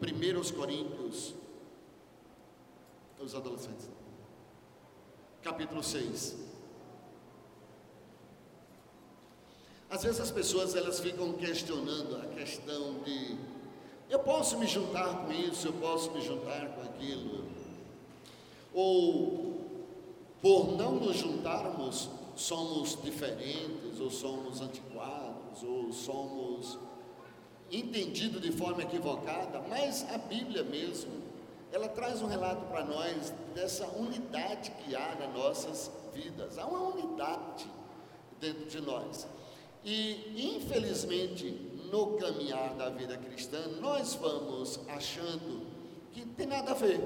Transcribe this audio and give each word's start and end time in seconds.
1 0.00 0.56
Coríntios, 0.56 1.34
os 3.20 3.34
adolescentes, 3.34 3.88
capítulo 5.42 5.82
6. 5.82 6.36
Às 9.90 10.02
vezes 10.02 10.20
as 10.20 10.30
pessoas 10.30 10.74
elas 10.74 10.98
ficam 10.98 11.32
questionando 11.34 12.16
a 12.16 12.26
questão 12.34 13.02
de 13.04 13.36
eu 14.10 14.18
posso 14.18 14.58
me 14.58 14.66
juntar 14.66 15.24
com 15.24 15.32
isso, 15.32 15.68
eu 15.68 15.72
posso 15.72 16.10
me 16.10 16.20
juntar 16.20 16.68
com 16.74 16.82
aquilo. 16.82 17.44
Ou 18.72 19.60
por 20.42 20.76
não 20.76 20.96
nos 20.96 21.16
juntarmos, 21.16 22.10
somos 22.36 23.00
diferentes, 23.02 24.00
ou 24.00 24.10
somos 24.10 24.60
antiquados, 24.60 25.62
ou 25.62 25.92
somos 25.92 26.78
entendidos 27.80 28.40
de 28.40 28.52
forma 28.52 28.82
equivocada, 28.82 29.62
mas 29.68 30.06
a 30.12 30.18
Bíblia 30.18 30.62
mesmo, 30.62 31.12
ela 31.72 31.88
traz 31.88 32.22
um 32.22 32.26
relato 32.26 32.66
para 32.66 32.84
nós 32.84 33.32
dessa 33.54 33.86
unidade 33.88 34.70
que 34.70 34.94
há 34.94 35.16
nas 35.18 35.34
nossas 35.34 35.90
vidas. 36.14 36.58
Há 36.58 36.66
uma 36.66 36.94
unidade 36.94 37.66
dentro 38.40 38.66
de 38.66 38.80
nós. 38.80 39.26
E, 39.84 40.56
infelizmente, 40.56 41.50
no 41.90 42.16
caminhar 42.16 42.74
da 42.74 42.90
vida 42.90 43.16
cristã, 43.16 43.66
nós 43.80 44.14
vamos 44.14 44.80
achando 44.88 45.66
que 46.12 46.24
tem 46.24 46.46
nada 46.46 46.70
a 46.70 46.74
ver. 46.74 47.00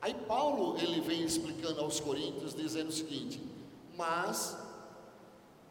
Aí 0.00 0.14
Paulo, 0.14 0.78
ele 0.80 1.00
vem 1.00 1.22
explicando 1.22 1.80
aos 1.80 2.00
coríntios, 2.00 2.54
dizendo 2.54 2.88
o 2.88 2.92
seguinte, 2.92 3.42
mas, 3.96 4.56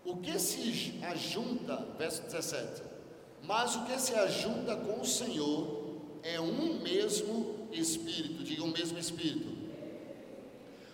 o 0.05 0.17
que 0.17 0.37
se 0.37 0.99
ajunta, 1.03 1.87
verso 1.97 2.21
17, 2.23 2.96
mas 3.43 3.75
o 3.75 3.85
que 3.85 3.99
se 3.99 4.13
ajunta 4.13 4.75
com 4.75 5.01
o 5.01 5.05
Senhor 5.05 5.95
é 6.23 6.39
um 6.39 6.79
mesmo 6.81 7.67
Espírito, 7.71 8.43
diga 8.43 8.63
um 8.63 8.71
mesmo 8.71 8.97
Espírito. 8.97 9.55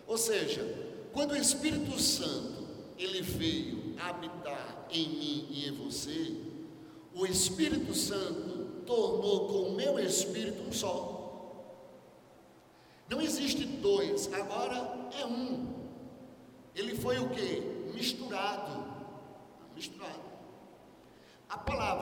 Ou 0.07 0.17
seja, 0.17 0.61
quando 1.11 1.31
o 1.31 1.37
Espírito 1.37 1.99
Santo, 1.99 2.67
ele 2.97 3.21
veio 3.21 3.95
habitar 3.99 4.87
em 4.91 5.09
mim 5.09 5.47
e 5.49 5.67
em 5.67 5.71
você, 5.71 6.35
o 7.15 7.25
Espírito 7.25 7.93
Santo 7.93 8.63
tornou 8.85 9.47
com 9.47 9.69
o 9.69 9.75
meu 9.75 9.99
espírito 9.99 10.61
um 10.67 10.71
só. 10.71 11.13
Não 13.09 13.21
existe 13.21 13.65
dois, 13.65 14.31
agora 14.33 15.09
é 15.19 15.25
um. 15.25 15.73
Ele 16.75 16.95
foi 16.95 17.19
o 17.19 17.29
que? 17.29 17.61
Misturado. 17.93 18.83
Misturado. 19.75 20.22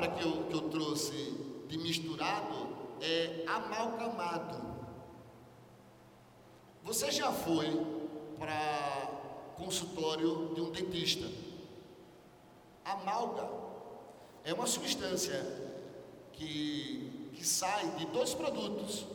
Palavra 0.02 0.19
que 0.19 0.25
eu, 0.25 0.44
que 0.45 0.53
eu 0.55 0.61
trouxe 0.69 1.38
de 1.67 1.77
misturado 1.77 2.67
é 3.02 3.44
amalgamado. 3.45 4.59
Você 6.83 7.11
já 7.11 7.31
foi 7.31 7.67
para 8.39 9.53
consultório 9.58 10.55
de 10.55 10.61
um 10.61 10.71
dentista? 10.71 11.27
Amalga 12.83 13.47
é 14.43 14.52
uma 14.52 14.66
substância 14.66 15.39
que, 16.33 17.30
que 17.36 17.45
sai 17.45 17.91
de 17.97 18.08
dois 18.08 18.33
produtos. 18.33 19.05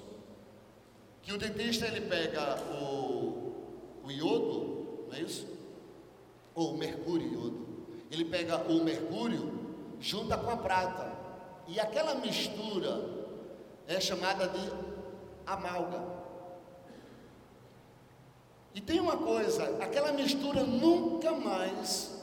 Que 1.20 1.32
o 1.32 1.38
dentista 1.38 1.88
ele 1.88 2.02
pega 2.02 2.62
o, 2.80 4.04
o 4.04 4.10
iodo, 4.12 5.06
não 5.08 5.16
é 5.16 5.20
isso? 5.22 5.48
Ou 6.54 6.74
o 6.74 6.78
mercúrio 6.78 7.32
iodo. 7.32 7.66
Ele 8.08 8.24
pega 8.24 8.58
o 8.70 8.84
mercúrio, 8.84 9.55
junta 10.00 10.36
com 10.36 10.50
a 10.50 10.56
prata. 10.56 11.12
E 11.66 11.80
aquela 11.80 12.14
mistura 12.16 13.00
é 13.86 14.00
chamada 14.00 14.48
de 14.48 14.72
amalga. 15.46 16.16
E 18.74 18.80
tem 18.80 19.00
uma 19.00 19.16
coisa, 19.16 19.82
aquela 19.82 20.12
mistura 20.12 20.62
nunca 20.62 21.32
mais, 21.32 22.14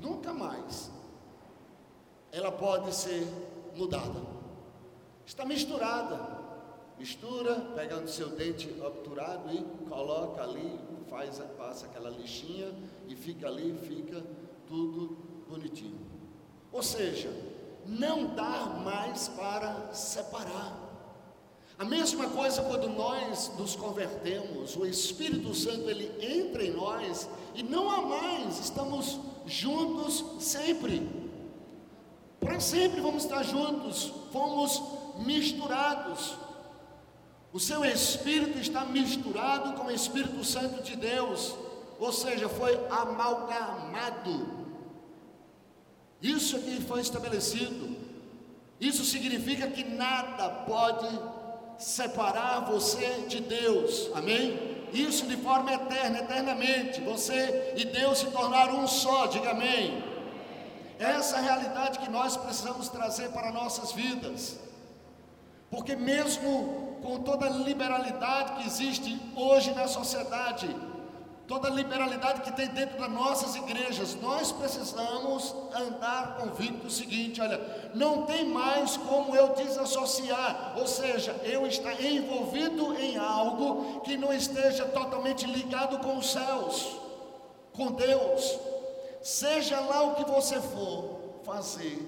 nunca 0.00 0.32
mais 0.34 0.90
ela 2.32 2.50
pode 2.50 2.94
ser 2.94 3.26
mudada. 3.76 4.22
Está 5.24 5.44
misturada. 5.44 6.40
Mistura, 6.98 7.56
pegando 7.74 8.08
seu 8.08 8.30
dente 8.30 8.68
obturado 8.80 9.52
e 9.52 9.62
coloca 9.88 10.42
ali, 10.42 10.78
faz, 11.10 11.38
passa 11.58 11.86
aquela 11.86 12.08
lixinha 12.08 12.72
e 13.08 13.16
fica 13.16 13.48
ali, 13.48 13.76
fica 13.82 14.24
tudo 14.66 15.16
bonitinho. 15.48 16.11
Ou 16.72 16.82
seja, 16.82 17.30
não 17.86 18.34
dá 18.34 18.80
mais 18.82 19.28
para 19.28 19.92
separar. 19.92 20.82
A 21.78 21.84
mesma 21.84 22.28
coisa 22.28 22.62
quando 22.62 22.88
nós 22.88 23.50
nos 23.58 23.74
convertemos, 23.74 24.76
o 24.76 24.86
Espírito 24.86 25.54
Santo 25.54 25.90
ele 25.90 26.12
entra 26.20 26.64
em 26.64 26.70
nós 26.70 27.28
e 27.54 27.62
não 27.62 27.90
há 27.90 28.00
mais, 28.02 28.60
estamos 28.60 29.18
juntos 29.46 30.24
sempre. 30.38 31.10
Para 32.38 32.60
sempre 32.60 33.00
vamos 33.00 33.24
estar 33.24 33.42
juntos, 33.42 34.12
fomos 34.32 34.80
misturados. 35.18 36.36
O 37.52 37.60
seu 37.60 37.84
espírito 37.84 38.58
está 38.58 38.84
misturado 38.84 39.74
com 39.74 39.88
o 39.88 39.90
Espírito 39.90 40.42
Santo 40.42 40.82
de 40.82 40.96
Deus, 40.96 41.54
ou 41.98 42.10
seja, 42.10 42.48
foi 42.48 42.74
amalgamado. 42.88 44.61
Isso 46.22 46.56
aqui 46.56 46.80
foi 46.80 47.00
estabelecido. 47.00 47.96
Isso 48.80 49.04
significa 49.04 49.66
que 49.66 49.82
nada 49.84 50.48
pode 50.48 51.08
separar 51.78 52.60
você 52.60 53.24
de 53.28 53.40
Deus. 53.40 54.10
Amém? 54.14 54.86
Isso 54.92 55.26
de 55.26 55.36
forma 55.36 55.72
eterna, 55.72 56.20
eternamente. 56.20 57.00
Você 57.00 57.74
e 57.76 57.84
Deus 57.84 58.18
se 58.18 58.26
tornaram 58.26 58.84
um 58.84 58.86
só. 58.86 59.26
Diga 59.26 59.50
amém. 59.50 60.02
Essa 60.98 61.36
é 61.36 61.38
a 61.40 61.42
realidade 61.42 61.98
que 61.98 62.10
nós 62.10 62.36
precisamos 62.36 62.88
trazer 62.88 63.30
para 63.30 63.50
nossas 63.50 63.90
vidas. 63.92 64.58
Porque 65.70 65.96
mesmo 65.96 66.98
com 67.02 67.20
toda 67.22 67.46
a 67.46 67.50
liberalidade 67.50 68.52
que 68.52 68.66
existe 68.68 69.20
hoje 69.34 69.72
na 69.72 69.88
sociedade, 69.88 70.68
toda 71.52 71.68
a 71.68 71.70
liberalidade 71.70 72.40
que 72.40 72.50
tem 72.50 72.66
dentro 72.68 72.98
das 72.98 73.10
nossas 73.10 73.54
igrejas, 73.56 74.14
nós 74.14 74.50
precisamos 74.50 75.54
andar 75.74 76.38
convicto 76.38 76.86
o 76.86 76.90
seguinte: 76.90 77.42
olha, 77.42 77.60
não 77.94 78.22
tem 78.22 78.46
mais 78.46 78.96
como 78.96 79.36
eu 79.36 79.48
desassociar, 79.54 80.72
ou 80.78 80.86
seja, 80.86 81.32
eu 81.44 81.66
estar 81.66 82.02
envolvido 82.02 82.96
em 82.96 83.18
algo 83.18 84.00
que 84.00 84.16
não 84.16 84.32
esteja 84.32 84.86
totalmente 84.86 85.44
ligado 85.44 85.98
com 85.98 86.16
os 86.16 86.32
céus, 86.32 86.96
com 87.74 87.92
Deus. 87.92 88.58
Seja 89.20 89.78
lá 89.78 90.04
o 90.04 90.14
que 90.14 90.24
você 90.24 90.58
for 90.58 91.20
fazer, 91.44 92.00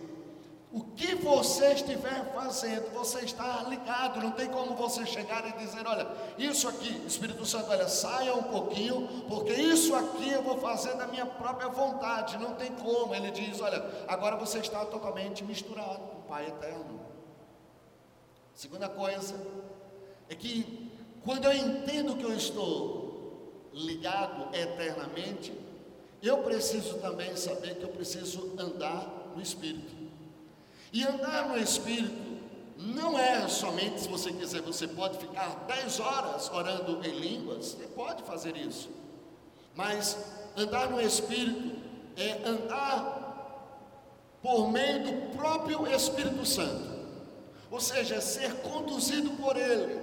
o 0.74 0.82
que 0.96 1.14
você 1.14 1.72
estiver 1.72 2.32
fazendo, 2.34 2.92
você 2.92 3.20
está 3.20 3.62
ligado, 3.68 4.20
não 4.20 4.32
tem 4.32 4.48
como 4.48 4.74
você 4.74 5.06
chegar 5.06 5.46
e 5.48 5.52
dizer: 5.64 5.86
olha, 5.86 6.04
isso 6.36 6.66
aqui, 6.68 7.00
Espírito 7.06 7.46
Santo, 7.46 7.70
olha, 7.70 7.86
saia 7.86 8.34
um 8.34 8.42
pouquinho, 8.42 9.06
porque 9.28 9.52
isso 9.52 9.94
aqui 9.94 10.32
eu 10.32 10.42
vou 10.42 10.58
fazer 10.58 10.96
da 10.96 11.06
minha 11.06 11.26
própria 11.26 11.68
vontade, 11.68 12.36
não 12.38 12.54
tem 12.54 12.72
como. 12.72 13.14
Ele 13.14 13.30
diz: 13.30 13.60
olha, 13.60 13.88
agora 14.08 14.34
você 14.34 14.58
está 14.58 14.84
totalmente 14.84 15.44
misturado 15.44 16.00
com 16.00 16.18
o 16.18 16.22
Pai 16.22 16.48
eterno. 16.48 17.00
Segunda 18.52 18.88
coisa 18.88 19.40
é 20.28 20.34
que 20.34 20.90
quando 21.22 21.44
eu 21.44 21.52
entendo 21.52 22.16
que 22.16 22.24
eu 22.24 22.34
estou 22.34 23.70
ligado 23.72 24.52
eternamente, 24.52 25.56
eu 26.20 26.38
preciso 26.38 26.98
também 26.98 27.36
saber 27.36 27.76
que 27.76 27.84
eu 27.84 27.90
preciso 27.90 28.54
andar 28.58 29.30
no 29.36 29.40
Espírito. 29.40 29.93
E 30.94 31.02
andar 31.02 31.48
no 31.48 31.58
Espírito 31.58 32.14
não 32.78 33.18
é 33.18 33.48
somente, 33.48 34.02
se 34.02 34.08
você 34.08 34.32
quiser, 34.32 34.62
você 34.62 34.86
pode 34.86 35.18
ficar 35.18 35.64
10 35.66 35.98
horas 35.98 36.48
orando 36.50 37.04
em 37.04 37.18
línguas, 37.18 37.72
você 37.72 37.84
pode 37.88 38.22
fazer 38.22 38.56
isso. 38.56 38.88
Mas 39.74 40.16
andar 40.56 40.88
no 40.88 41.00
Espírito 41.00 41.82
é 42.16 42.48
andar 42.48 44.38
por 44.40 44.70
meio 44.70 45.02
do 45.02 45.36
próprio 45.36 45.84
Espírito 45.92 46.46
Santo. 46.46 46.94
Ou 47.72 47.80
seja, 47.80 48.20
ser 48.20 48.54
conduzido 48.60 49.30
por 49.30 49.56
Ele, 49.56 50.00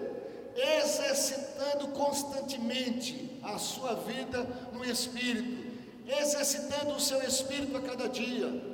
exercitando 0.57 1.87
constantemente 1.93 3.39
a 3.41 3.57
sua 3.57 3.93
vida 3.93 4.45
no 4.73 4.83
Espírito 4.83 5.71
exercitando 6.19 6.93
o 6.93 6.99
seu 6.99 7.21
espírito 7.21 7.77
a 7.77 7.81
cada 7.81 8.09
dia. 8.09 8.70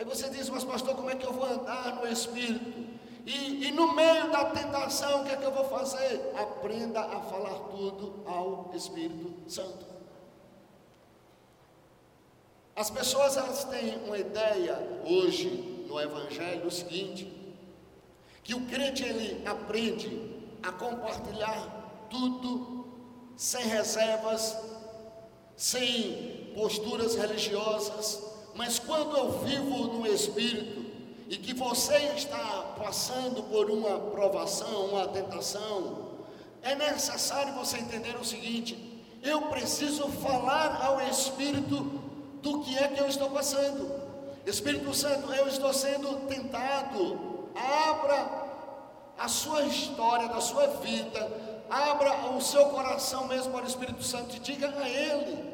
Aí 0.00 0.06
você 0.06 0.30
diz, 0.30 0.48
mas 0.48 0.64
pastor, 0.64 0.96
como 0.96 1.10
é 1.10 1.14
que 1.14 1.26
eu 1.26 1.32
vou 1.34 1.44
andar 1.44 1.96
no 1.96 2.08
espírito? 2.10 2.88
E, 3.26 3.66
e 3.66 3.70
no 3.70 3.94
meio 3.94 4.30
da 4.30 4.46
tentação, 4.46 5.20
o 5.20 5.24
que 5.26 5.32
é 5.32 5.36
que 5.36 5.44
eu 5.44 5.52
vou 5.52 5.66
fazer? 5.66 6.32
Aprenda 6.34 7.00
a 7.00 7.20
falar 7.20 7.58
tudo 7.68 8.22
ao 8.24 8.70
Espírito 8.74 9.30
Santo. 9.46 9.84
As 12.74 12.88
pessoas 12.88 13.36
elas 13.36 13.64
têm 13.64 13.98
uma 14.06 14.16
ideia 14.16 14.78
hoje 15.04 15.84
no 15.86 16.00
Evangelho 16.00 16.68
o 16.68 16.70
seguinte: 16.70 17.30
que 18.42 18.54
o 18.54 18.66
crente 18.68 19.04
ele 19.04 19.46
aprende 19.46 20.34
a 20.62 20.72
compartilhar 20.72 22.08
tudo 22.08 22.86
sem 23.36 23.66
reservas, 23.66 24.56
sem 25.54 26.54
posturas 26.54 27.16
religiosas, 27.16 28.29
mas 28.54 28.78
quando 28.78 29.16
eu 29.16 29.30
vivo 29.40 29.86
no 29.88 30.06
Espírito 30.06 30.84
e 31.28 31.36
que 31.36 31.54
você 31.54 31.96
está 32.16 32.74
passando 32.76 33.42
por 33.44 33.70
uma 33.70 33.98
provação, 34.10 34.86
uma 34.86 35.06
tentação, 35.06 36.10
é 36.62 36.74
necessário 36.74 37.54
você 37.54 37.78
entender 37.78 38.16
o 38.16 38.24
seguinte: 38.24 39.02
eu 39.22 39.42
preciso 39.42 40.08
falar 40.08 40.84
ao 40.84 41.00
Espírito 41.02 42.00
do 42.42 42.60
que 42.60 42.76
é 42.76 42.88
que 42.88 43.00
eu 43.00 43.06
estou 43.06 43.30
passando. 43.30 44.00
Espírito 44.46 44.92
Santo, 44.94 45.32
eu 45.32 45.46
estou 45.46 45.72
sendo 45.72 46.26
tentado. 46.26 47.48
Abra 47.54 48.48
a 49.18 49.28
sua 49.28 49.62
história, 49.64 50.28
da 50.28 50.40
sua 50.40 50.66
vida, 50.66 51.30
abra 51.68 52.30
o 52.30 52.40
seu 52.40 52.66
coração 52.66 53.28
mesmo 53.28 53.52
para 53.52 53.64
o 53.64 53.68
Espírito 53.68 54.02
Santo 54.02 54.34
e 54.36 54.38
diga 54.38 54.68
a 54.68 54.88
Ele: 54.88 55.44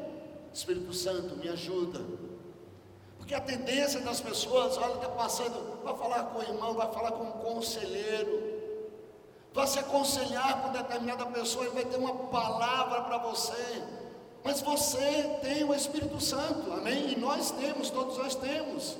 Espírito 0.53 0.93
Santo, 0.93 1.35
me 1.35 1.49
ajuda. 1.49 2.26
Porque 3.27 3.35
a 3.35 3.41
tendência 3.41 3.99
das 3.99 4.21
pessoas, 4.21 4.77
olha, 4.77 4.93
está 4.93 5.09
passando, 5.09 5.83
vai 5.83 5.93
falar 5.97 6.23
com 6.27 6.39
o 6.39 6.41
irmão, 6.43 6.73
vai 6.73 6.89
falar 6.93 7.11
com 7.11 7.25
o 7.25 7.33
conselheiro, 7.33 8.57
vai 9.53 9.67
se 9.67 9.77
aconselhar 9.79 10.61
com 10.61 10.71
determinada 10.71 11.25
pessoa 11.25 11.65
e 11.65 11.69
vai 11.71 11.83
ter 11.83 11.97
uma 11.97 12.15
palavra 12.29 13.01
para 13.01 13.17
você. 13.17 13.83
Mas 14.45 14.61
você 14.61 15.39
tem 15.41 15.61
o 15.65 15.75
Espírito 15.75 16.21
Santo, 16.21 16.71
amém? 16.71 17.11
E 17.11 17.19
nós 17.19 17.51
temos, 17.51 17.89
todos 17.89 18.17
nós 18.17 18.33
temos. 18.33 18.97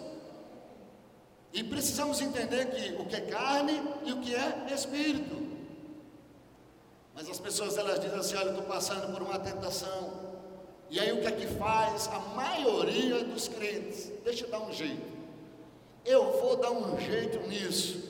E 1.53 1.63
precisamos 1.63 2.19
entender 2.19 2.65
que 2.65 3.01
o 3.01 3.06
que 3.06 3.15
é 3.15 3.21
carne 3.21 3.81
e 4.03 4.12
o 4.12 4.19
que 4.19 4.35
é 4.35 4.68
espírito. 4.73 5.38
Mas 7.15 7.30
as 7.30 7.39
pessoas 7.39 7.77
elas 7.77 8.01
dizem 8.01 8.19
assim: 8.19 8.35
olha, 8.35 8.47
eu 8.47 8.56
estou 8.56 8.65
passando 8.65 9.09
por 9.13 9.21
uma 9.21 9.39
tentação. 9.39 10.26
E 10.89 10.99
aí 10.99 11.11
o 11.11 11.21
que 11.21 11.27
é 11.27 11.31
que 11.31 11.47
faz? 11.47 12.07
A 12.07 12.19
maioria 12.35 13.23
dos 13.23 13.47
crentes, 13.47 14.11
deixa 14.23 14.45
eu 14.45 14.49
dar 14.49 14.59
um 14.59 14.71
jeito. 14.71 15.17
Eu 16.05 16.39
vou 16.39 16.55
dar 16.55 16.71
um 16.71 16.99
jeito 16.99 17.39
nisso. 17.47 18.07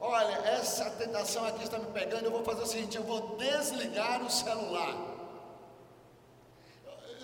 Olha, 0.00 0.34
essa 0.46 0.90
tentação 0.90 1.44
aqui 1.44 1.64
está 1.64 1.78
me 1.78 1.86
pegando. 1.86 2.26
Eu 2.26 2.30
vou 2.30 2.44
fazer 2.44 2.62
o 2.62 2.66
seguinte: 2.66 2.96
eu 2.96 3.02
vou 3.02 3.36
desligar 3.36 4.22
o 4.22 4.30
celular 4.30 5.14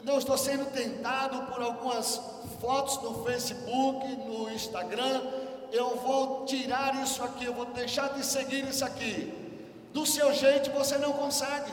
não 0.02 0.19
estou 0.19 0.37
sendo 0.37 0.70
tentado 0.72 1.52
por 1.52 1.62
algumas 1.62 2.20
fotos 2.60 3.02
no 3.02 3.22
Facebook, 3.25 4.06
no 4.16 4.50
Instagram, 4.50 5.22
eu 5.72 5.96
vou 5.96 6.44
tirar 6.46 7.02
isso 7.02 7.22
aqui, 7.22 7.44
eu 7.44 7.54
vou 7.54 7.66
deixar 7.66 8.14
de 8.14 8.25
seguir 8.25 8.66
isso 8.66 8.84
aqui. 8.84 9.32
Do 9.92 10.06
seu 10.06 10.32
jeito 10.32 10.70
você 10.70 10.96
não 10.98 11.12
consegue. 11.12 11.72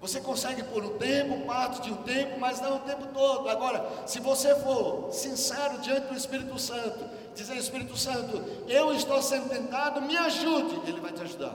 Você 0.00 0.20
consegue 0.20 0.62
por 0.62 0.84
um 0.84 0.98
tempo, 0.98 1.46
parte 1.46 1.80
de 1.80 1.90
um 1.90 2.02
tempo, 2.02 2.38
mas 2.38 2.60
não 2.60 2.76
o 2.76 2.80
tempo 2.80 3.06
todo. 3.14 3.48
Agora, 3.48 4.06
se 4.06 4.20
você 4.20 4.54
for 4.56 5.12
sincero 5.12 5.78
diante 5.78 6.08
do 6.08 6.14
Espírito 6.14 6.58
Santo, 6.58 7.08
dizer 7.34 7.56
Espírito 7.56 7.96
Santo, 7.96 8.36
eu 8.68 8.92
estou 8.92 9.22
sendo 9.22 9.48
tentado, 9.48 10.02
me 10.02 10.16
ajude, 10.16 10.88
ele 10.88 11.00
vai 11.00 11.12
te 11.12 11.22
ajudar. 11.22 11.54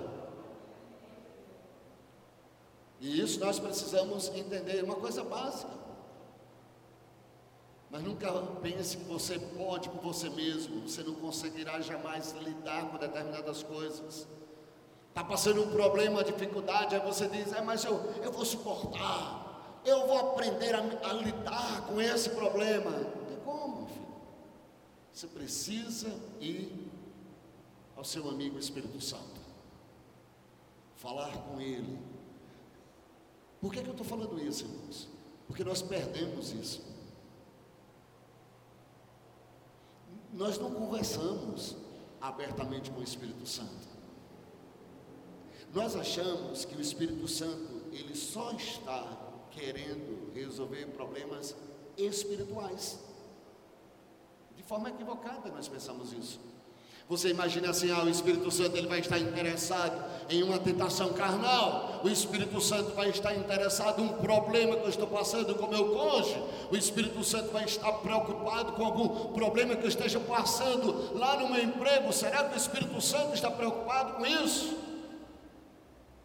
E 2.99 3.19
isso 3.19 3.39
nós 3.39 3.59
precisamos 3.59 4.29
entender, 4.29 4.83
uma 4.83 4.95
coisa 4.95 5.23
básica. 5.23 5.81
Mas 7.89 8.03
nunca 8.03 8.31
pense 8.61 8.95
que 8.97 9.03
você 9.03 9.37
pode 9.37 9.89
por 9.89 10.01
você 10.01 10.29
mesmo, 10.29 10.87
você 10.87 11.03
não 11.03 11.13
conseguirá 11.15 11.81
jamais 11.81 12.31
lidar 12.41 12.89
com 12.89 12.97
determinadas 12.97 13.63
coisas. 13.63 14.27
Está 15.11 15.23
passando 15.23 15.61
um 15.61 15.69
problema, 15.69 16.17
uma 16.17 16.23
dificuldade, 16.23 16.95
aí 16.95 17.01
você 17.01 17.27
diz, 17.27 17.53
é, 17.53 17.61
mas 17.61 17.83
eu, 17.83 17.95
eu 18.23 18.31
vou 18.31 18.43
suportar, 18.45 19.81
eu 19.85 20.07
vou 20.07 20.17
aprender 20.17 20.73
a, 20.73 20.79
a 20.79 21.13
lidar 21.13 21.85
com 21.85 22.01
esse 22.01 22.29
problema. 22.29 22.91
Tem 23.27 23.37
como, 23.43 23.87
filho. 23.87 24.07
Você 25.13 25.27
precisa 25.27 26.11
ir 26.39 26.89
ao 27.95 28.03
seu 28.03 28.29
amigo 28.29 28.57
Espírito 28.57 29.01
Santo, 29.01 29.41
falar 30.95 31.31
com 31.39 31.59
ele. 31.59 31.99
Por 33.59 33.71
que, 33.71 33.81
que 33.81 33.87
eu 33.87 33.91
estou 33.91 34.05
falando 34.05 34.39
isso, 34.39 34.63
irmãos? 34.63 35.09
Porque 35.45 35.63
nós 35.63 35.81
perdemos 35.81 36.51
isso. 36.51 36.91
nós 40.33 40.57
não 40.57 40.71
conversamos 40.71 41.75
abertamente 42.19 42.89
com 42.91 42.99
o 42.99 43.03
Espírito 43.03 43.45
Santo. 43.45 43.89
Nós 45.73 45.95
achamos 45.95 46.65
que 46.65 46.75
o 46.75 46.81
Espírito 46.81 47.27
Santo 47.27 47.81
ele 47.91 48.15
só 48.15 48.51
está 48.51 49.05
querendo 49.51 50.31
resolver 50.33 50.87
problemas 50.87 51.55
espirituais. 51.97 52.99
De 54.55 54.63
forma 54.63 54.89
equivocada 54.89 55.49
nós 55.49 55.67
pensamos 55.67 56.11
isso. 56.11 56.39
Você 57.07 57.29
imagina 57.29 57.69
assim, 57.69 57.91
ah, 57.91 58.03
o 58.03 58.09
Espírito 58.09 58.49
Santo 58.49 58.77
ele 58.77 58.87
vai 58.87 58.99
estar 58.99 59.19
interessado 59.19 60.01
em 60.29 60.43
uma 60.43 60.57
tentação 60.57 61.11
carnal. 61.11 61.99
O 62.05 62.07
Espírito 62.07 62.61
Santo 62.61 62.93
vai 62.93 63.09
estar 63.09 63.35
interessado 63.35 64.01
em 64.01 64.05
um 64.05 64.13
problema 64.13 64.77
que 64.77 64.83
eu 64.83 64.89
estou 64.89 65.07
passando 65.07 65.53
com 65.55 65.67
meu 65.67 65.89
cônjuge. 65.89 66.41
O 66.71 66.77
Espírito 66.77 67.21
Santo 67.21 67.51
vai 67.51 67.65
estar 67.65 67.91
preocupado 67.93 68.73
com 68.73 68.85
algum 68.85 69.33
problema 69.33 69.75
que 69.75 69.83
eu 69.83 69.89
esteja 69.89 70.21
passando 70.21 71.17
lá 71.17 71.37
no 71.37 71.49
meu 71.49 71.61
emprego. 71.61 72.13
Será 72.13 72.45
que 72.45 72.55
o 72.55 72.57
Espírito 72.57 73.01
Santo 73.01 73.33
está 73.33 73.51
preocupado 73.51 74.13
com 74.13 74.25
isso? 74.25 74.80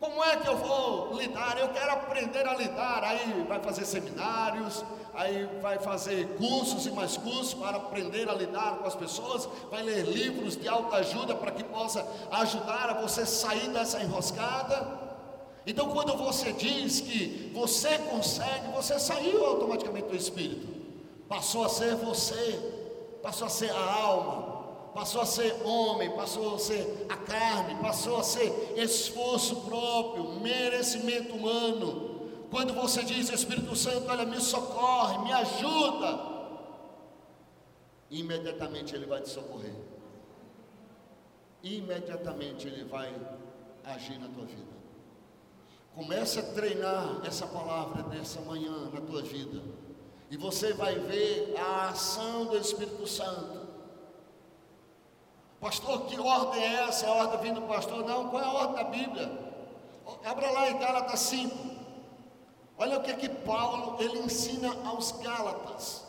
Como 0.07 0.23
é 0.23 0.37
que 0.37 0.49
eu 0.49 0.57
vou 0.57 1.15
lidar? 1.15 1.59
Eu 1.59 1.69
quero 1.71 1.91
aprender 1.91 2.47
a 2.47 2.55
lidar. 2.55 3.03
Aí 3.03 3.45
vai 3.49 3.59
fazer 3.59 3.85
seminários, 3.85 4.85
aí 5.13 5.49
vai 5.61 5.81
fazer 5.81 6.29
cursos 6.37 6.87
e 6.87 6.93
mais 6.93 7.17
cursos 7.17 7.55
para 7.55 7.77
aprender 7.77 8.31
a 8.31 8.33
lidar 8.33 8.79
com 8.79 8.87
as 8.87 8.95
pessoas, 8.95 9.49
vai 9.69 9.83
ler 9.83 10.03
livros 10.07 10.57
de 10.57 10.69
autoajuda 10.69 11.35
para 11.35 11.51
que 11.51 11.65
possa 11.65 12.07
ajudar 12.31 12.91
a 12.91 13.03
você 13.03 13.27
sair 13.27 13.69
dessa 13.71 14.01
enroscada. 14.01 14.87
Então, 15.67 15.91
quando 15.91 16.17
você 16.17 16.53
diz 16.53 17.01
que 17.01 17.51
você 17.53 17.99
consegue, 17.99 18.69
você 18.73 19.01
saiu 19.01 19.45
automaticamente 19.45 20.07
do 20.07 20.15
espírito, 20.15 20.69
passou 21.29 21.65
a 21.65 21.69
ser 21.69 21.97
você, 21.97 23.19
passou 23.25 23.49
a 23.49 23.51
ser 23.51 23.73
a 23.73 23.93
alma, 23.93 24.56
passou 24.97 25.21
a 25.21 25.27
ser 25.27 25.63
homem, 25.63 26.11
passou 26.17 26.55
a 26.55 26.59
ser 26.59 27.07
a 27.11 27.17
carne, 27.19 27.75
passou 27.83 28.17
a 28.17 28.23
ser 28.23 28.73
esforço 28.79 29.57
próprio, 29.57 30.41
merecimento 30.41 31.35
humano. 31.35 32.31
Quando 32.51 32.73
você 32.73 33.05
diz, 33.05 33.29
Espírito 33.29 33.77
Santo, 33.77 34.09
olha, 34.09 34.25
me 34.25 34.41
socorre, 34.41 35.19
me 35.19 35.33
ajuda, 35.35 36.19
imediatamente 38.11 38.97
Ele 38.97 39.05
vai 39.05 39.21
te 39.21 39.29
socorrer. 39.29 39.75
Imediatamente 41.63 42.67
Ele 42.67 42.85
vai 42.85 43.15
agir 43.85 44.19
na 44.19 44.29
tua 44.29 44.47
vida. 44.47 44.77
Comece 45.95 46.39
a 46.39 46.43
treinar 46.43 47.21
essa 47.27 47.47
palavra 47.47 48.03
dessa 48.05 48.41
manhã 48.41 48.91
na 48.91 49.01
tua 49.03 49.21
vida. 49.21 49.63
E 50.31 50.39
você 50.39 50.73
vai 50.73 50.99
ver 50.99 51.55
a 51.59 51.91
ação 51.91 52.47
do 52.47 52.57
Espírito 52.57 53.07
Santo. 53.07 53.66
Pastor, 55.61 56.07
que 56.07 56.19
ordem 56.21 56.63
é 56.63 56.89
essa? 56.89 57.07
É 57.07 57.09
a 57.09 57.13
ordem 57.13 57.41
vindo 57.41 57.61
do 57.61 57.67
pastor? 57.67 58.05
Não, 58.05 58.29
qual 58.29 58.43
é 58.43 58.47
a 58.47 58.53
ordem 58.53 58.77
da 58.77 58.85
Bíblia? 58.85 59.47
Abra 60.25 60.51
lá 60.51 60.71
em 60.71 60.79
Gálatas 60.79 61.21
5. 61.21 61.57
Olha 62.79 62.99
o 62.99 63.03
que 63.03 63.11
é 63.11 63.15
que 63.15 63.29
Paulo 63.29 63.97
ele 64.01 64.19
ensina 64.19 64.75
aos 64.85 65.13
Gálatas. 65.13 66.05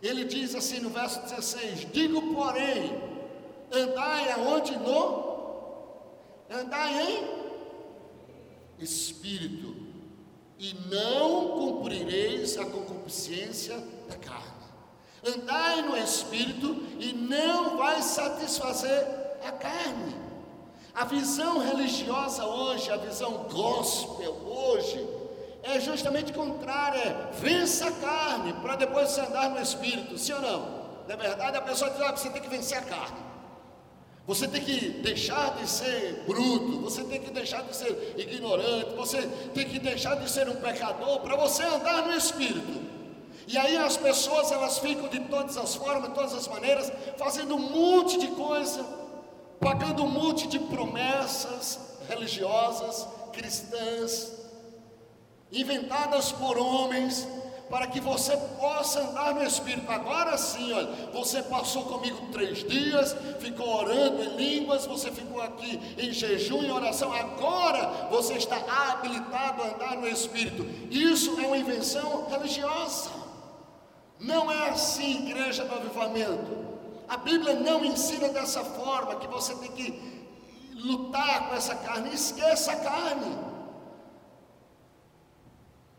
Ele 0.00 0.24
diz 0.24 0.54
assim 0.54 0.80
no 0.80 0.90
verso 0.90 1.20
16: 1.22 1.92
Digo, 1.92 2.34
porém, 2.34 2.92
andai 3.72 4.30
aonde 4.32 4.76
no? 4.78 5.24
Andai 6.50 7.02
em 7.02 7.44
espírito, 8.78 9.74
e 10.58 10.74
não 10.88 11.48
cumprireis 11.58 12.56
a 12.58 12.64
concupiscência 12.64 13.76
da 14.08 14.16
carne. 14.16 14.53
Andai 15.26 15.82
no 15.82 15.96
espírito 15.96 16.82
e 16.98 17.12
não 17.12 17.76
vai 17.78 18.02
satisfazer 18.02 19.06
a 19.46 19.52
carne. 19.52 20.14
A 20.94 21.04
visão 21.04 21.58
religiosa 21.58 22.44
hoje, 22.44 22.90
a 22.90 22.96
visão 22.96 23.46
gospel 23.50 24.32
hoje, 24.46 25.04
é 25.62 25.80
justamente 25.80 26.32
contrária, 26.32 26.98
é 26.98 27.30
vença 27.32 27.88
a 27.88 27.92
carne 27.92 28.52
para 28.54 28.76
depois 28.76 29.10
você 29.10 29.22
andar 29.22 29.50
no 29.50 29.60
espírito, 29.60 30.16
sim 30.18 30.32
ou 30.34 30.40
não? 30.40 30.84
Na 31.08 31.16
verdade, 31.16 31.56
a 31.56 31.62
pessoa 31.62 31.90
diz: 31.90 32.00
ah, 32.02 32.12
você 32.12 32.30
tem 32.30 32.42
que 32.42 32.48
vencer 32.48 32.78
a 32.78 32.82
carne. 32.82 33.18
Você 34.26 34.48
tem 34.48 34.62
que 34.62 34.88
deixar 35.02 35.54
de 35.56 35.68
ser 35.68 36.24
bruto, 36.26 36.80
você 36.80 37.04
tem 37.04 37.20
que 37.20 37.30
deixar 37.30 37.62
de 37.62 37.76
ser 37.76 38.14
ignorante, 38.16 38.94
você 38.94 39.22
tem 39.52 39.68
que 39.68 39.78
deixar 39.78 40.14
de 40.14 40.30
ser 40.30 40.48
um 40.48 40.56
pecador 40.56 41.20
para 41.20 41.36
você 41.36 41.62
andar 41.62 42.06
no 42.06 42.14
espírito. 42.14 42.93
E 43.46 43.58
aí 43.58 43.76
as 43.76 43.96
pessoas 43.96 44.50
elas 44.50 44.78
ficam 44.78 45.08
de 45.08 45.20
todas 45.20 45.56
as 45.56 45.74
formas, 45.74 46.08
de 46.08 46.14
todas 46.14 46.34
as 46.34 46.48
maneiras, 46.48 46.90
fazendo 47.16 47.54
um 47.54 47.58
monte 47.58 48.18
de 48.18 48.28
coisa 48.28 49.04
pagando 49.64 50.04
um 50.04 50.10
monte 50.10 50.46
de 50.46 50.58
promessas 50.58 51.80
religiosas, 52.06 53.08
cristãs, 53.32 54.30
inventadas 55.50 56.32
por 56.32 56.58
homens, 56.58 57.26
para 57.70 57.86
que 57.86 57.98
você 57.98 58.36
possa 58.60 59.00
andar 59.00 59.34
no 59.34 59.42
Espírito. 59.42 59.90
Agora 59.90 60.36
sim, 60.36 60.70
olha, 60.70 60.90
você 61.14 61.42
passou 61.42 61.84
comigo 61.84 62.28
três 62.30 62.58
dias, 62.58 63.16
ficou 63.40 63.66
orando 63.66 64.22
em 64.22 64.36
línguas, 64.36 64.84
você 64.84 65.10
ficou 65.10 65.40
aqui 65.40 65.80
em 65.96 66.12
jejum 66.12 66.62
e 66.62 66.70
oração. 66.70 67.10
Agora 67.10 68.08
você 68.10 68.34
está 68.34 68.58
habilitado 68.90 69.62
a 69.62 69.68
andar 69.68 69.96
no 69.96 70.06
Espírito. 70.06 70.66
Isso 70.90 71.40
é 71.40 71.46
uma 71.46 71.56
invenção 71.56 72.26
religiosa. 72.28 73.23
Não 74.24 74.50
é 74.50 74.70
assim, 74.70 75.28
igreja 75.28 75.64
do 75.66 75.74
avivamento. 75.74 76.64
A 77.06 77.18
Bíblia 77.18 77.54
não 77.54 77.84
ensina 77.84 78.30
dessa 78.30 78.64
forma 78.64 79.16
que 79.16 79.26
você 79.26 79.54
tem 79.56 79.70
que 79.72 80.32
lutar 80.74 81.48
com 81.48 81.54
essa 81.54 81.74
carne. 81.76 82.14
Esqueça 82.14 82.72
a 82.72 82.76
carne. 82.76 83.36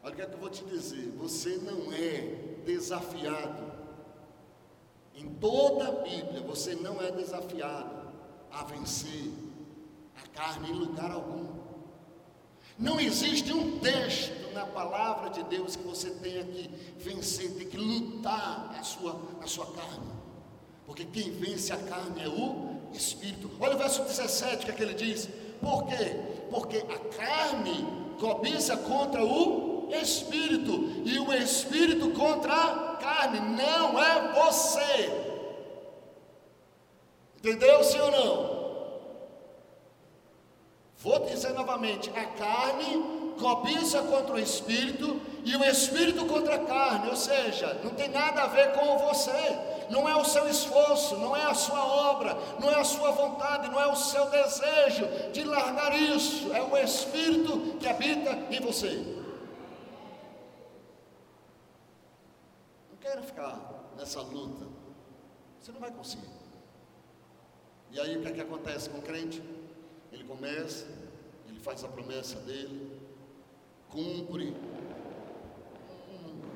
Olha 0.03 0.13
o 0.13 0.15
que, 0.15 0.21
é 0.23 0.25
que 0.25 0.33
eu 0.33 0.39
vou 0.39 0.49
te 0.49 0.63
dizer: 0.65 1.13
você 1.17 1.57
não 1.57 1.93
é 1.93 2.61
desafiado. 2.65 3.75
Em 5.15 5.29
toda 5.35 5.87
a 5.87 5.91
Bíblia, 5.91 6.41
você 6.41 6.75
não 6.75 7.01
é 7.01 7.11
desafiado 7.11 8.11
a 8.51 8.63
vencer 8.63 9.31
a 10.17 10.27
carne 10.35 10.71
em 10.71 10.73
lugar 10.73 11.11
algum. 11.11 11.45
Não 12.77 12.99
existe 12.99 13.53
um 13.53 13.79
texto 13.79 14.44
na 14.55 14.65
palavra 14.65 15.29
de 15.29 15.43
Deus 15.43 15.75
que 15.75 15.83
você 15.83 16.09
tenha 16.09 16.43
que 16.43 16.69
vencer, 16.97 17.51
tem 17.51 17.67
que 17.67 17.77
lutar 17.77 18.73
a 18.79 18.81
sua, 18.81 19.19
a 19.41 19.47
sua 19.47 19.65
carne. 19.67 20.15
Porque 20.85 21.03
quem 21.05 21.31
vence 21.31 21.73
a 21.73 21.77
carne 21.77 22.23
é 22.23 22.29
o 22.29 22.75
Espírito. 22.93 23.51
Olha 23.59 23.75
o 23.75 23.77
verso 23.77 24.01
17 24.03 24.55
o 24.55 24.65
que, 24.65 24.71
é 24.71 24.73
que 24.73 24.81
ele 24.81 24.93
diz. 24.93 25.29
Por 25.61 25.85
quê? 25.85 26.15
Porque 26.49 26.77
a 26.77 26.99
carne 27.15 27.85
cobiça 28.19 28.77
contra 28.77 29.23
o 29.23 29.89
espírito, 29.91 30.71
e 31.05 31.19
o 31.19 31.31
espírito 31.33 32.09
contra 32.11 32.53
a 32.53 32.95
carne, 32.95 33.39
não 33.39 34.01
é 34.01 34.33
você. 34.33 35.35
Entendeu, 37.37 37.83
sim 37.83 37.99
ou 37.99 38.11
não? 38.11 38.55
Vou 40.97 41.19
dizer 41.25 41.53
novamente: 41.53 42.09
a 42.11 42.25
carne 42.25 43.24
cobiça 43.39 44.01
contra 44.01 44.35
o 44.35 44.39
espírito 44.39 45.21
e 45.43 45.55
o 45.55 45.63
espírito 45.63 46.25
contra 46.25 46.55
a 46.55 46.65
carne, 46.65 47.09
ou 47.09 47.15
seja, 47.15 47.79
não 47.83 47.91
tem 47.91 48.09
nada 48.09 48.43
a 48.43 48.47
ver 48.47 48.71
com 48.73 48.97
você, 48.97 49.57
não 49.89 50.07
é 50.09 50.15
o 50.15 50.25
seu 50.25 50.47
esforço, 50.49 51.15
não 51.17 51.35
é 51.35 51.43
a 51.43 51.53
sua 51.53 51.85
obra, 51.85 52.37
não 52.59 52.69
é 52.71 52.79
a 52.79 52.83
sua 52.83 53.11
vontade, 53.11 53.69
não 53.69 53.79
é 53.79 53.87
o 53.87 53.95
seu 53.95 54.29
desejo 54.29 55.07
de 55.31 55.43
largar 55.43 55.95
isso, 55.97 56.51
é 56.53 56.61
o 56.61 56.77
espírito 56.77 57.77
que 57.79 57.87
habita 57.87 58.31
em 58.49 58.59
você. 58.59 59.15
quero 63.05 63.23
ficar 63.23 63.93
nessa 63.97 64.21
luta. 64.21 64.65
Você 65.61 65.71
não 65.71 65.79
vai 65.79 65.91
conseguir. 65.91 66.29
E 67.91 67.99
aí 67.99 68.17
o 68.17 68.21
que 68.21 68.27
é 68.27 68.31
que 68.31 68.41
acontece 68.41 68.89
com 68.89 68.97
o 68.97 69.01
crente? 69.01 69.41
Ele 70.11 70.23
começa, 70.23 70.87
ele 71.47 71.59
faz 71.59 71.83
a 71.83 71.87
promessa 71.87 72.39
dele, 72.41 72.94
cumpre 73.95 74.53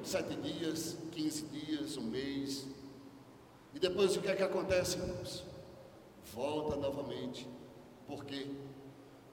sete 0.03 0.36
dias, 0.36 0.98
quinze 1.12 1.46
dias, 1.46 1.96
um 1.96 2.03
mês. 2.03 2.67
E 3.74 3.79
depois 3.79 4.17
o 4.17 4.22
que 4.22 4.27
é 4.27 4.36
que 4.36 4.43
acontece, 4.43 4.98
irmãos? 4.98 5.46
Volta 6.34 6.75
novamente. 6.75 7.48
Por 8.05 8.25
quê? 8.25 8.48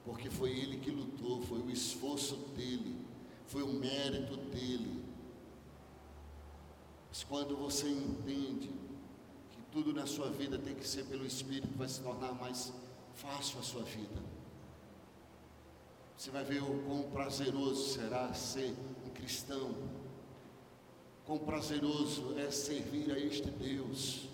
Porque 0.05 0.29
foi 0.29 0.51
ele 0.51 0.77
que 0.77 0.89
lutou, 0.89 1.41
foi 1.41 1.59
o 1.59 1.69
esforço 1.69 2.37
dele, 2.55 2.95
foi 3.45 3.61
o 3.61 3.73
mérito 3.73 4.37
dele. 4.37 5.03
Mas 7.09 7.25
quando 7.25 7.57
você 7.57 7.89
entende 7.89 8.69
que 9.49 9.61
tudo 9.69 9.93
na 9.93 10.05
sua 10.05 10.29
vida 10.29 10.57
tem 10.57 10.75
que 10.75 10.87
ser 10.87 11.03
pelo 11.05 11.25
Espírito, 11.25 11.77
vai 11.77 11.89
se 11.89 12.01
tornar 12.01 12.31
mais 12.33 12.71
fácil 13.15 13.59
a 13.59 13.63
sua 13.63 13.83
vida. 13.83 14.36
Você 16.17 16.31
vai 16.31 16.43
ver 16.43 16.63
o 16.63 16.79
quão 16.87 17.03
prazeroso 17.03 17.93
será 17.93 18.33
ser 18.33 18.75
um 19.05 19.09
cristão. 19.11 19.69
Quão 21.27 21.37
prazeroso 21.37 22.33
é 22.39 22.49
servir 22.49 23.11
a 23.11 23.19
este 23.19 23.51
Deus 23.51 24.27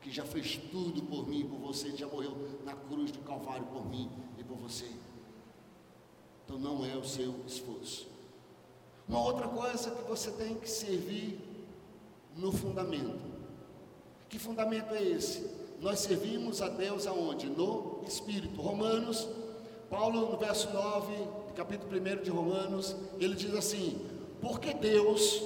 que 0.00 0.10
já 0.10 0.24
fez 0.24 0.56
tudo 0.56 1.02
por 1.02 1.28
mim, 1.28 1.46
por 1.46 1.58
você, 1.58 1.94
já 1.94 2.06
morreu 2.06 2.34
na 2.64 2.74
cruz 2.74 3.12
do 3.12 3.18
Calvário 3.18 3.66
por 3.66 3.86
mim 3.86 4.10
e 4.38 4.44
por 4.44 4.56
você. 4.56 4.90
Então 6.44 6.58
não 6.58 6.86
é 6.86 6.96
o 6.96 7.04
seu 7.04 7.34
esforço. 7.46 8.08
Uma 9.06 9.22
outra 9.22 9.46
coisa 9.46 9.90
que 9.90 10.02
você 10.08 10.30
tem 10.30 10.54
que 10.54 10.70
servir 10.70 11.38
no 12.34 12.50
fundamento. 12.50 13.20
Que 14.26 14.38
fundamento 14.38 14.94
é 14.94 15.02
esse? 15.02 15.50
Nós 15.80 15.98
servimos 15.98 16.62
a 16.62 16.68
Deus 16.68 17.06
aonde? 17.06 17.46
No 17.46 18.02
Espírito. 18.06 18.60
Romanos, 18.62 19.28
Paulo 19.90 20.30
no 20.30 20.36
verso 20.36 20.70
9, 20.72 21.12
capítulo 21.56 21.90
1 22.00 22.22
de 22.22 22.30
Romanos, 22.30 22.94
ele 23.18 23.34
diz 23.34 23.52
assim: 23.52 24.06
Porque 24.40 24.72
Deus, 24.72 25.42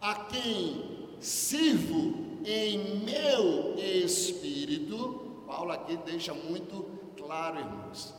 a 0.00 0.24
quem 0.24 1.06
sirvo 1.20 2.14
em 2.46 3.04
meu 3.04 3.74
espírito, 3.78 5.42
Paulo 5.46 5.72
aqui 5.72 5.98
deixa 5.98 6.32
muito 6.32 6.86
claro, 7.14 7.58
irmãos. 7.58 8.14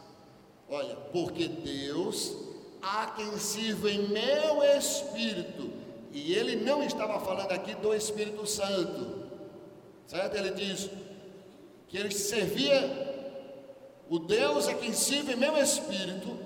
Olha, 0.70 0.96
porque 1.12 1.48
Deus, 1.48 2.36
a 2.80 3.08
quem 3.08 3.36
sirvo 3.40 3.90
em 3.90 4.08
meu 4.08 4.64
espírito, 4.78 5.68
e 6.12 6.32
ele 6.32 6.58
não 6.58 6.84
estava 6.84 7.20
falando 7.20 7.52
aqui 7.52 7.74
do 7.74 7.94
Espírito 7.94 8.46
Santo, 8.46 9.26
certo? 10.06 10.36
Ele 10.38 10.52
diz 10.52 10.90
que 11.88 11.98
ele 11.98 12.12
servia 12.12 13.15
o 14.10 14.20
Deus 14.20 14.68
é 14.68 14.74
quem 14.74 14.94
sirve 14.94 15.34
em 15.34 15.38
meu 15.38 15.58
espírito 15.58 16.46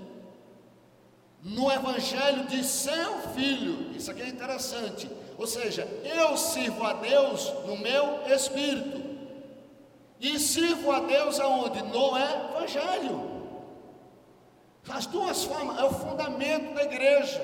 no 1.42 1.72
evangelho 1.72 2.46
de 2.48 2.64
seu 2.64 3.20
filho. 3.34 3.92
Isso 3.96 4.12
aqui 4.12 4.22
é 4.22 4.28
interessante. 4.28 5.10
Ou 5.38 5.48
seja, 5.48 5.88
eu 6.04 6.36
sirvo 6.36 6.84
a 6.84 6.94
Deus 6.94 7.52
no 7.66 7.78
meu 7.78 8.22
espírito. 8.28 9.10
E 10.20 10.38
sirvo 10.38 10.92
a 10.92 11.00
Deus 11.00 11.40
aonde? 11.40 11.82
No 11.84 12.18
evangelho. 12.18 13.40
As 14.90 15.06
duas 15.06 15.44
formas, 15.44 15.78
é 15.80 15.84
o 15.84 15.94
fundamento 15.94 16.74
da 16.74 16.84
igreja. 16.84 17.40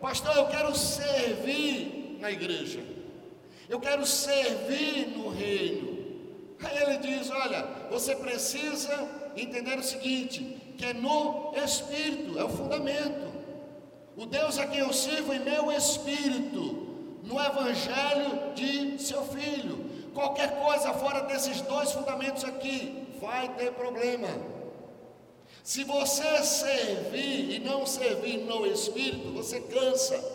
Pastor, 0.00 0.36
eu 0.36 0.46
quero 0.46 0.74
servir 0.76 2.18
na 2.20 2.30
igreja. 2.30 2.84
Eu 3.68 3.80
quero 3.80 4.06
servir 4.06 5.08
no 5.16 5.30
reino. 5.30 5.93
Aí 6.64 6.82
ele 6.82 6.98
diz: 6.98 7.30
Olha, 7.30 7.66
você 7.90 8.14
precisa 8.16 9.08
entender 9.36 9.78
o 9.78 9.82
seguinte: 9.82 10.74
que 10.76 10.86
é 10.86 10.92
no 10.92 11.52
espírito, 11.64 12.38
é 12.38 12.44
o 12.44 12.48
fundamento. 12.48 13.32
O 14.16 14.26
Deus 14.26 14.58
a 14.58 14.66
quem 14.66 14.80
eu 14.80 14.92
sirvo 14.92 15.32
em 15.32 15.40
meu 15.40 15.72
espírito, 15.72 17.18
no 17.22 17.40
evangelho 17.40 18.52
de 18.54 19.02
seu 19.02 19.24
filho. 19.24 19.90
Qualquer 20.14 20.62
coisa 20.62 20.94
fora 20.94 21.22
desses 21.22 21.60
dois 21.62 21.90
fundamentos 21.90 22.44
aqui 22.44 23.08
vai 23.20 23.48
ter 23.54 23.72
problema. 23.72 24.28
Se 25.64 25.82
você 25.82 26.42
servir 26.42 27.52
e 27.52 27.58
não 27.58 27.86
servir 27.86 28.38
no 28.44 28.66
Espírito, 28.66 29.32
você 29.32 29.60
cansa. 29.60 30.33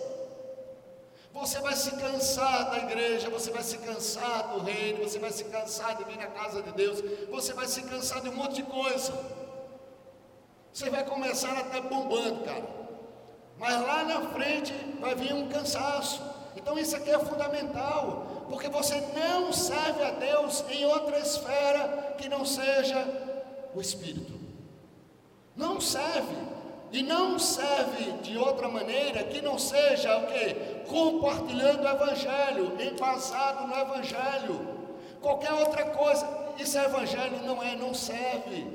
Você 1.39 1.59
vai 1.59 1.73
se 1.73 1.91
cansar 1.91 2.69
da 2.69 2.77
igreja, 2.79 3.29
você 3.29 3.49
vai 3.49 3.63
se 3.63 3.77
cansar 3.77 4.49
do 4.49 4.59
reino, 4.59 5.03
você 5.03 5.17
vai 5.17 5.31
se 5.31 5.45
cansar 5.45 5.95
de 5.95 6.03
vir 6.03 6.17
na 6.17 6.27
casa 6.27 6.61
de 6.61 6.71
Deus, 6.73 7.01
você 7.29 7.53
vai 7.53 7.65
se 7.65 7.81
cansar 7.83 8.21
de 8.21 8.29
um 8.29 8.35
monte 8.35 8.55
de 8.55 8.63
coisa. 8.63 9.13
Você 10.73 10.89
vai 10.89 11.03
começar 11.05 11.57
até 11.57 11.79
bombando, 11.79 12.43
cara. 12.43 12.67
Mas 13.57 13.81
lá 13.81 14.03
na 14.03 14.21
frente 14.29 14.73
vai 14.99 15.15
vir 15.15 15.33
um 15.33 15.47
cansaço. 15.47 16.21
Então 16.57 16.77
isso 16.77 16.95
aqui 16.95 17.09
é 17.09 17.19
fundamental, 17.19 18.45
porque 18.49 18.67
você 18.67 19.01
não 19.15 19.53
serve 19.53 20.03
a 20.03 20.11
Deus 20.11 20.63
em 20.69 20.85
outra 20.85 21.19
esfera 21.19 22.15
que 22.17 22.27
não 22.27 22.43
seja 22.43 23.05
o 23.73 23.79
Espírito. 23.79 24.33
Não 25.55 25.79
serve. 25.79 26.35
E 26.91 27.03
não 27.03 27.37
serve 27.37 28.13
de 28.23 28.37
outra 28.37 28.67
maneira 28.67 29.23
que 29.23 29.41
não 29.41 29.59
seja 29.59 30.17
o 30.17 30.27
que? 30.27 30.53
Compartilhando 30.87 31.83
o 31.83 31.87
Evangelho, 31.87 32.77
embasado 32.81 33.67
no 33.67 33.75
Evangelho. 33.75 34.79
Qualquer 35.21 35.53
outra 35.53 35.85
coisa, 35.85 36.27
isso 36.57 36.77
é 36.77 36.85
Evangelho, 36.85 37.43
não 37.45 37.61
é, 37.61 37.75
não 37.75 37.93
serve. 37.93 38.65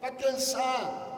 Vai 0.00 0.12
cansar. 0.12 1.10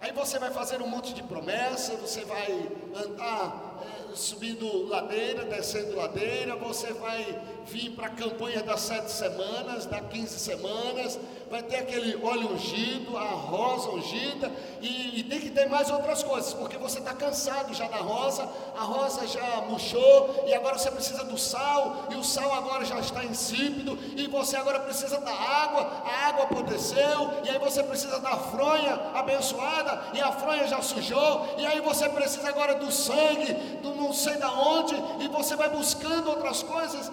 Aí 0.00 0.12
você 0.12 0.38
vai 0.38 0.50
fazer 0.52 0.80
um 0.80 0.86
monte 0.86 1.12
de 1.12 1.24
promessa, 1.24 1.96
você 1.96 2.24
vai 2.24 2.68
andar 2.94 3.82
é, 3.82 4.14
subindo 4.14 4.86
ladeira, 4.86 5.44
descendo 5.44 5.96
ladeira, 5.96 6.54
você 6.54 6.92
vai 6.92 7.40
vir 7.66 7.90
para 7.96 8.06
a 8.06 8.10
campanha 8.10 8.62
das 8.62 8.82
sete 8.82 9.10
semanas, 9.10 9.86
das 9.86 10.06
quinze 10.08 10.38
semanas, 10.38 11.18
vai 11.50 11.62
ter 11.62 11.76
aquele 11.76 12.22
óleo 12.22 12.52
ungido, 12.52 13.16
a 13.16 13.24
rosa 13.24 13.90
ungida, 13.90 14.52
e, 14.80 15.20
e 15.20 15.24
tem 15.24 15.40
que 15.40 15.50
ter 15.50 15.68
mais 15.68 15.90
outras 15.90 16.22
coisas, 16.22 16.52
porque 16.52 16.76
você 16.76 16.98
está 16.98 17.14
cansado 17.14 17.72
já 17.72 17.88
da 17.88 17.96
rosa, 17.96 18.48
a 18.76 18.82
rosa 18.82 19.26
já 19.26 19.62
murchou, 19.62 20.44
e 20.46 20.54
agora 20.54 20.78
você 20.78 20.90
precisa 20.90 21.24
do 21.24 21.38
sal, 21.38 22.06
e 22.10 22.16
o 22.16 22.22
sal 22.22 22.52
agora 22.52 22.84
já 22.84 22.98
está 23.00 23.24
insípido, 23.24 23.98
e 24.16 24.26
você 24.26 24.56
agora 24.56 24.80
precisa 24.80 25.20
da 25.20 25.32
água, 25.32 26.02
a 26.04 26.28
água 26.28 26.44
apodreceu, 26.44 27.30
e 27.44 27.48
aí 27.48 27.58
você 27.58 27.82
precisa 27.82 28.18
da 28.20 28.36
fronha 28.36 28.94
abençoada, 29.14 30.02
e 30.14 30.20
a 30.20 30.30
fronha 30.32 30.66
já 30.66 30.82
sujou, 30.82 31.54
e 31.56 31.66
aí 31.66 31.80
você 31.80 32.08
precisa 32.08 32.48
agora 32.48 32.74
do 32.74 32.92
sangue, 32.92 33.52
do 33.82 33.94
não 33.94 34.12
sei 34.12 34.36
da 34.36 34.52
onde, 34.52 34.94
e 35.20 35.28
você 35.28 35.56
vai 35.56 35.70
buscando 35.70 36.28
outras 36.28 36.62
coisas, 36.62 37.10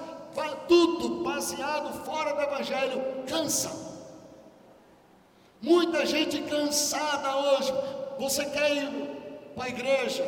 tudo 0.68 1.24
baseado 1.24 2.04
fora 2.04 2.34
do 2.34 2.42
Evangelho, 2.42 3.02
cansa. 3.26 3.95
Muita 5.62 6.06
gente 6.06 6.42
cansada 6.44 7.36
hoje. 7.38 7.74
Você 8.20 8.46
quer 8.46 8.76
ir 8.76 8.90
para 9.56 9.66
a 9.66 9.70
igreja? 9.70 10.24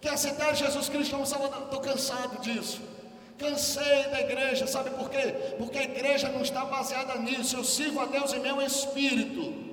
Quer 0.00 0.10
aceitar 0.10 0.54
Jesus 0.54 0.88
Cristo 0.88 1.12
como 1.12 1.26
Salvador? 1.26 1.64
Estou 1.64 1.80
cansado 1.80 2.40
disso. 2.40 2.80
Cansei 3.38 4.02
da 4.10 4.20
igreja, 4.20 4.66
sabe 4.66 4.90
por 4.90 5.08
quê? 5.10 5.54
Porque 5.58 5.78
a 5.78 5.84
igreja 5.84 6.28
não 6.28 6.42
está 6.42 6.64
baseada 6.64 7.14
nisso. 7.16 7.56
Eu 7.56 7.64
sirvo 7.64 8.00
a 8.00 8.06
Deus 8.06 8.32
em 8.32 8.40
meu 8.40 8.60
espírito. 8.60 9.68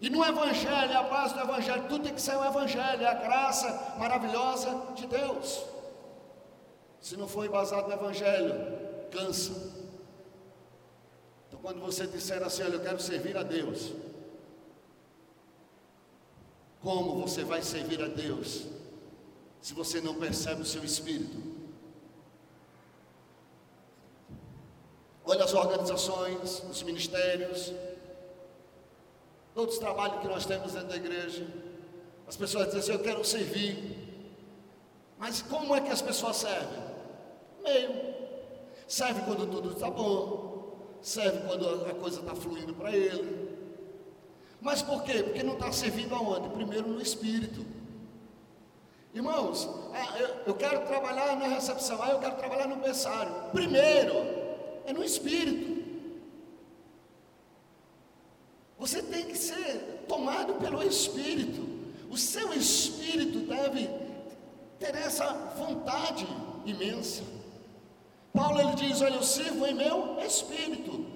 E 0.00 0.08
no 0.08 0.24
Evangelho, 0.24 0.96
a 0.96 1.02
base 1.02 1.34
do 1.34 1.40
Evangelho, 1.40 1.84
tudo 1.88 2.04
tem 2.04 2.14
que 2.14 2.22
ser 2.22 2.36
o 2.36 2.44
Evangelho, 2.44 3.02
é 3.02 3.06
a 3.06 3.14
graça 3.14 3.96
maravilhosa 3.98 4.80
de 4.94 5.08
Deus. 5.08 5.64
Se 7.00 7.16
não 7.16 7.26
for 7.26 7.44
embasado 7.44 7.88
no 7.88 7.94
Evangelho, 7.94 8.54
cansa. 9.10 9.77
Então, 11.58 11.62
quando 11.62 11.80
você 11.80 12.06
disser 12.06 12.42
assim, 12.42 12.62
olha, 12.62 12.74
eu 12.74 12.80
quero 12.80 13.00
servir 13.00 13.36
a 13.36 13.42
Deus, 13.42 13.92
como 16.80 17.20
você 17.20 17.44
vai 17.44 17.62
servir 17.62 18.02
a 18.02 18.08
Deus 18.08 18.66
se 19.60 19.74
você 19.74 20.00
não 20.00 20.14
percebe 20.14 20.62
o 20.62 20.64
seu 20.64 20.84
espírito? 20.84 21.36
Olha 25.24 25.44
as 25.44 25.52
organizações, 25.52 26.62
os 26.70 26.82
ministérios, 26.82 27.72
todos 29.54 29.74
os 29.74 29.80
trabalhos 29.80 30.20
que 30.22 30.28
nós 30.28 30.46
temos 30.46 30.72
dentro 30.72 30.88
da 30.88 30.96
igreja. 30.96 31.46
As 32.26 32.36
pessoas 32.36 32.66
dizem 32.66 32.80
assim: 32.80 32.92
Eu 32.92 33.00
quero 33.00 33.24
servir. 33.24 34.08
Mas 35.18 35.42
como 35.42 35.74
é 35.74 35.80
que 35.80 35.90
as 35.90 36.00
pessoas 36.00 36.36
servem? 36.36 36.82
Meio. 37.62 38.14
Serve 38.86 39.20
quando 39.22 39.50
tudo 39.50 39.72
está 39.72 39.90
bom, 39.90 40.47
serve 41.02 41.46
quando 41.46 41.86
a 41.86 41.94
coisa 41.94 42.20
está 42.20 42.34
fluindo 42.34 42.74
para 42.74 42.94
ele. 42.94 43.56
Mas 44.60 44.82
por 44.82 45.02
quê? 45.04 45.22
Porque 45.22 45.42
não 45.42 45.54
está 45.54 45.70
servindo 45.72 46.14
aonde? 46.14 46.48
Primeiro 46.50 46.88
no 46.88 47.00
espírito. 47.00 47.64
Irmãos, 49.14 49.68
ah, 49.94 50.18
eu 50.46 50.54
quero 50.54 50.86
trabalhar 50.86 51.36
na 51.36 51.48
recepção, 51.48 51.98
ah, 52.02 52.10
eu 52.10 52.18
quero 52.18 52.36
trabalhar 52.36 52.68
no 52.68 52.76
berçário. 52.76 53.32
Primeiro 53.52 54.14
é 54.84 54.92
no 54.92 55.04
espírito. 55.04 55.78
Você 58.78 59.02
tem 59.02 59.26
que 59.26 59.36
ser 59.36 60.04
tomado 60.06 60.54
pelo 60.54 60.82
espírito. 60.82 61.66
O 62.10 62.16
seu 62.16 62.52
espírito 62.52 63.40
deve 63.40 63.88
ter 64.78 64.94
essa 64.94 65.32
vontade 65.56 66.26
imensa. 66.64 67.22
Paulo 68.32 68.60
ele 68.60 68.74
diz: 68.74 69.00
Olha, 69.00 69.14
eu 69.14 69.22
sirvo 69.22 69.66
em 69.66 69.74
meu 69.74 70.18
espírito, 70.20 71.06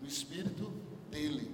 no 0.00 0.06
espírito 0.06 0.72
dele. 1.10 1.50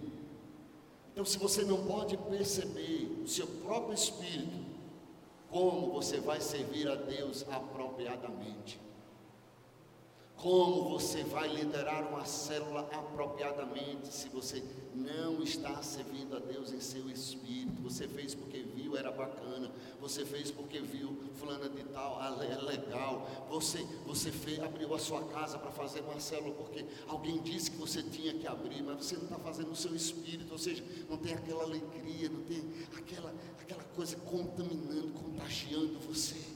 Então, 1.12 1.24
se 1.24 1.38
você 1.38 1.64
não 1.64 1.86
pode 1.86 2.16
perceber 2.16 3.22
o 3.24 3.28
seu 3.28 3.46
próprio 3.46 3.94
espírito, 3.94 4.66
como 5.50 5.92
você 5.92 6.20
vai 6.20 6.40
servir 6.40 6.88
a 6.88 6.94
Deus 6.94 7.46
apropriadamente? 7.50 8.78
Como 10.36 10.90
você 10.90 11.24
vai 11.24 11.48
liderar 11.48 12.06
uma 12.08 12.26
célula 12.26 12.80
apropriadamente 12.92 14.12
se 14.12 14.28
você 14.28 14.62
não 14.94 15.42
está 15.42 15.82
servindo 15.82 16.36
a 16.36 16.38
Deus 16.38 16.72
em 16.72 16.80
seu 16.80 17.08
espírito? 17.08 17.82
Você 17.82 18.06
fez 18.06 18.34
porque 18.34 18.62
viu, 18.62 18.96
era 18.98 19.10
bacana. 19.10 19.72
Você 19.98 20.26
fez 20.26 20.50
porque 20.50 20.78
viu, 20.80 21.18
fulana 21.36 21.70
de 21.70 21.82
tal, 21.84 22.18
ah, 22.20 22.36
é 22.44 22.62
legal. 22.62 23.26
Você, 23.48 23.82
você 24.04 24.30
fez, 24.30 24.60
abriu 24.60 24.94
a 24.94 24.98
sua 24.98 25.24
casa 25.24 25.58
para 25.58 25.70
fazer 25.70 26.02
uma 26.02 26.20
célula 26.20 26.54
porque 26.54 26.84
alguém 27.08 27.40
disse 27.40 27.70
que 27.70 27.78
você 27.78 28.02
tinha 28.02 28.34
que 28.34 28.46
abrir, 28.46 28.82
mas 28.82 28.98
você 28.98 29.16
não 29.16 29.24
está 29.24 29.38
fazendo 29.38 29.70
o 29.70 29.76
seu 29.76 29.96
espírito, 29.96 30.52
ou 30.52 30.58
seja, 30.58 30.84
não 31.08 31.16
tem 31.16 31.32
aquela 31.32 31.62
alegria, 31.62 32.28
não 32.28 32.42
tem 32.42 32.62
aquela, 32.94 33.34
aquela 33.58 33.84
coisa 33.84 34.16
contaminando, 34.16 35.12
contagiando 35.12 35.98
você. 36.00 36.55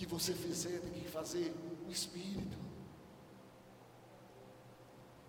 Que 0.00 0.06
você 0.06 0.32
fizer, 0.32 0.80
tem 0.80 1.02
que 1.02 1.10
fazer 1.10 1.54
Espírito. 1.86 2.56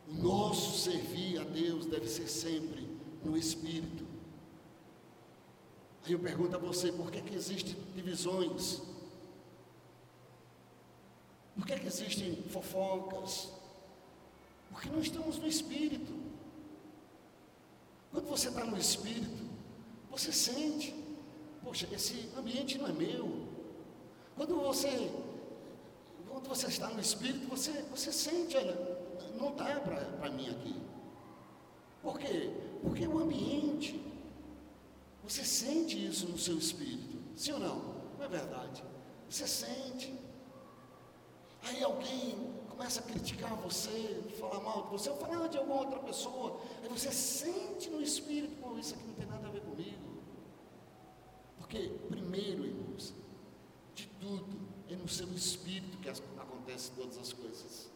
O 0.08 0.14
nosso 0.14 0.80
servir 0.80 1.42
a 1.42 1.44
Deus 1.44 1.88
deve 1.88 2.08
ser 2.08 2.30
sempre 2.30 2.88
no 3.22 3.36
Espírito. 3.36 4.06
Aí 6.06 6.14
eu 6.14 6.20
pergunto 6.20 6.56
a 6.56 6.58
você, 6.58 6.90
por 6.90 7.12
que, 7.12 7.22
que 7.22 7.36
existem 7.36 7.76
divisões? 7.94 8.82
Por 11.54 11.68
que, 11.68 11.78
que 11.78 11.88
existem 11.88 12.42
fofocas? 12.44 13.52
Porque 14.70 14.88
não 14.88 15.02
estamos 15.02 15.38
no 15.38 15.48
Espírito. 15.48 16.14
Quando 18.10 18.26
você 18.26 18.48
está 18.48 18.64
no 18.64 18.78
Espírito, 18.78 19.50
você 20.10 20.32
sente, 20.32 20.96
poxa, 21.62 21.90
esse 21.92 22.30
ambiente 22.38 22.78
não 22.78 22.88
é 22.88 22.94
meu. 22.94 23.51
Quando 24.42 24.56
você 24.56 25.12
quando 26.28 26.50
você 26.50 26.66
está 26.66 26.88
no 26.88 27.00
Espírito, 27.00 27.48
você, 27.48 27.74
você 27.92 28.12
sente, 28.12 28.58
olha, 28.58 28.76
não 29.40 29.54
dá 29.56 29.80
para 29.80 30.32
mim 30.32 30.50
aqui. 30.50 30.82
Por 32.02 32.18
quê? 32.18 32.50
Porque 32.82 33.06
o 33.06 33.20
ambiente, 33.20 34.04
você 35.24 35.46
sente 35.46 36.08
isso 36.08 36.28
no 36.28 36.40
seu 36.40 36.58
espírito, 36.58 37.20
sim 37.36 37.52
ou 37.52 37.60
não? 37.60 37.78
Não 38.18 38.26
é 38.26 38.28
verdade? 38.28 38.84
Você 39.30 39.46
sente. 39.48 40.12
Aí 41.62 41.84
alguém 41.84 42.52
começa 42.68 43.00
a 43.02 43.04
criticar 43.04 43.56
você, 43.58 44.24
falar 44.40 44.60
mal 44.62 44.86
de 44.86 44.90
você, 44.90 45.12
ou 45.12 45.18
falar 45.18 45.50
de 45.50 45.60
alguma 45.60 45.82
outra 45.82 46.00
pessoa. 46.00 46.60
Aí 46.82 46.90
você 46.90 47.12
sente 47.12 47.92
no 47.92 48.02
espírito, 48.02 48.56
pô, 48.60 48.76
isso 48.80 48.96
aqui 48.96 49.04
não 49.06 49.14
tem 49.14 49.28
nada 49.28 49.48
a 49.48 49.52
ver 49.52 49.62
comigo. 49.62 50.24
Porque, 51.60 51.92
primeiro, 52.10 52.66
irmãos, 52.66 53.14
tudo, 54.22 54.46
é 54.88 54.96
no 54.96 55.08
seu 55.08 55.28
espírito 55.34 55.98
que 55.98 56.08
acontecem 56.10 56.94
todas 56.96 57.18
as 57.18 57.34
coisas. 57.34 57.90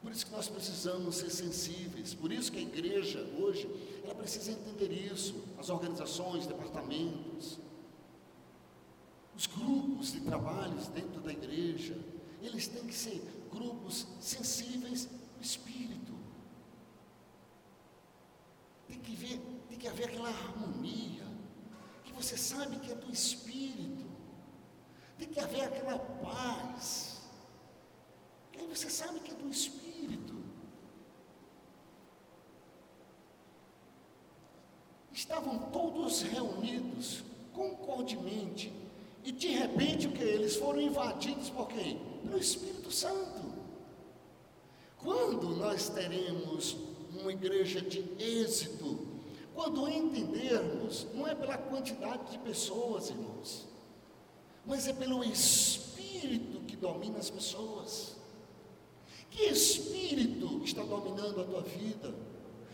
Por 0.00 0.12
isso 0.12 0.24
que 0.24 0.32
nós 0.32 0.48
precisamos 0.48 1.16
ser 1.16 1.30
sensíveis. 1.30 2.14
Por 2.14 2.32
isso 2.32 2.50
que 2.50 2.58
a 2.58 2.62
igreja 2.62 3.20
hoje, 3.38 3.68
ela 4.02 4.14
precisa 4.14 4.52
entender 4.52 4.90
isso. 4.90 5.34
As 5.58 5.68
organizações, 5.68 6.46
departamentos, 6.46 7.58
os 9.36 9.46
grupos 9.46 10.12
de 10.12 10.20
trabalhos 10.20 10.88
dentro 10.88 11.20
da 11.20 11.32
igreja, 11.32 11.98
eles 12.40 12.66
têm 12.66 12.86
que 12.86 12.94
ser 12.94 13.22
grupos 13.50 14.06
sensíveis 14.20 15.04
do 15.04 15.42
espírito. 15.42 16.14
Tem 18.88 18.98
que 19.00 19.14
ver, 19.14 19.38
tem 19.68 19.78
que 19.78 19.86
haver 19.86 20.08
aquela 20.08 20.28
harmonia 20.28 21.26
que 22.04 22.12
você 22.12 22.36
sabe 22.36 22.78
que 22.80 22.90
é 22.90 22.94
do 22.94 23.12
espírito. 23.12 24.09
Tem 25.20 25.28
que 25.28 25.38
haver 25.38 25.64
aquela 25.64 25.98
paz. 25.98 27.20
Que 28.50 28.60
aí 28.60 28.66
você 28.66 28.88
sabe 28.88 29.20
que 29.20 29.30
é 29.30 29.34
do 29.34 29.50
Espírito. 29.50 30.34
Estavam 35.12 35.58
todos 35.70 36.22
reunidos, 36.22 37.22
concordemente, 37.52 38.72
e 39.22 39.30
de 39.30 39.48
repente 39.48 40.06
o 40.06 40.12
que? 40.12 40.22
Eles 40.22 40.56
foram 40.56 40.80
invadidos 40.80 41.50
por 41.50 41.68
quem? 41.68 41.98
Pelo 42.22 42.38
Espírito 42.38 42.90
Santo. 42.90 43.52
Quando 44.96 45.50
nós 45.56 45.90
teremos 45.90 46.78
uma 47.12 47.30
igreja 47.30 47.82
de 47.82 48.00
êxito, 48.18 49.06
quando 49.52 49.86
entendermos, 49.86 51.06
não 51.12 51.28
é 51.28 51.34
pela 51.34 51.58
quantidade 51.58 52.32
de 52.32 52.38
pessoas, 52.38 53.10
irmãos, 53.10 53.69
mas 54.64 54.86
é 54.86 54.92
pelo 54.92 55.24
Espírito 55.24 56.60
que 56.66 56.76
domina 56.76 57.18
as 57.18 57.30
pessoas. 57.30 58.16
Que 59.30 59.44
Espírito 59.44 60.62
está 60.64 60.82
dominando 60.82 61.40
a 61.40 61.44
tua 61.44 61.62
vida? 61.62 62.14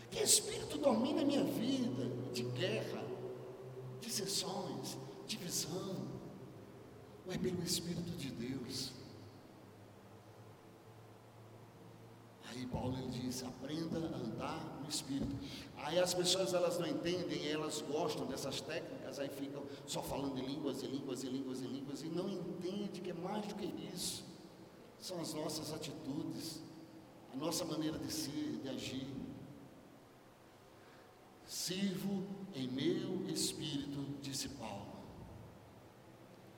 Que 0.09 0.23
espírito 0.23 0.77
domina 0.77 1.21
a 1.21 1.25
minha 1.25 1.43
vida 1.43 2.09
de 2.33 2.43
guerra, 2.43 3.03
dissensões, 4.01 4.97
divisão? 5.27 6.07
Ou 7.25 7.33
é 7.33 7.37
pelo 7.37 7.61
Espírito 7.63 8.11
de 8.11 8.31
Deus? 8.31 8.93
Aí 12.49 12.65
Paulo 12.67 12.97
ele 12.97 13.19
diz: 13.19 13.43
aprenda 13.43 13.99
a 13.99 14.17
andar 14.17 14.79
no 14.81 14.89
Espírito. 14.89 15.35
Aí 15.75 15.99
as 15.99 16.13
pessoas 16.13 16.53
elas 16.53 16.79
não 16.79 16.87
entendem, 16.87 17.47
elas 17.51 17.81
gostam 17.81 18.25
dessas 18.25 18.61
técnicas, 18.61 18.96
aí 19.19 19.29
ficam 19.29 19.63
só 19.85 20.01
falando 20.01 20.37
em 20.37 20.45
línguas 20.45 20.83
e 20.83 20.87
línguas 20.87 21.23
e 21.23 21.27
línguas 21.27 21.61
e 21.61 21.67
línguas 21.67 22.01
e 22.03 22.09
não 22.09 22.29
entende 22.29 23.01
que 23.01 23.09
é 23.09 23.13
mais 23.13 23.47
do 23.47 23.55
que 23.55 23.65
isso. 23.93 24.25
São 24.99 25.21
as 25.21 25.33
nossas 25.33 25.73
atitudes, 25.73 26.61
a 27.33 27.37
nossa 27.37 27.63
maneira 27.63 27.97
de 27.97 28.11
ser, 28.11 28.59
de 28.61 28.69
agir. 28.69 29.07
Sirvo 31.45 32.23
em 32.53 32.67
meu 32.67 33.29
espírito, 33.29 34.05
disse 34.21 34.49
Paulo. 34.49 34.97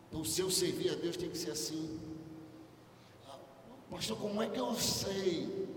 Então, 0.08 0.26
se 0.26 0.42
eu 0.42 0.50
servir 0.50 0.90
a 0.92 0.96
Deus, 0.96 1.16
tem 1.16 1.30
que 1.30 1.38
ser 1.38 1.52
assim. 1.52 2.00
Ah, 3.28 3.38
pastor, 3.92 4.18
como 4.18 4.42
é 4.42 4.50
que 4.50 4.60
eu 4.60 4.74
sei 4.74 5.70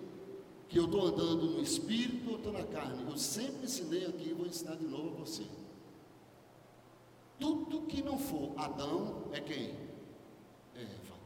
que 0.72 0.78
eu 0.78 0.86
estou 0.86 1.06
andando 1.06 1.50
no 1.50 1.62
espírito 1.62 2.30
ou 2.30 2.36
estou 2.38 2.50
na 2.50 2.64
carne. 2.64 3.04
Eu 3.08 3.16
sempre 3.18 3.66
ensinei 3.66 4.06
aqui 4.06 4.30
e 4.30 4.32
vou 4.32 4.46
ensinar 4.46 4.74
de 4.76 4.86
novo 4.86 5.10
a 5.10 5.20
você. 5.20 5.44
Tudo 7.42 7.82
que 7.88 8.00
não 8.00 8.16
for 8.16 8.52
Adão 8.56 9.24
é 9.32 9.40
quem? 9.40 9.74
É 10.76 10.82
Eva. 10.82 11.16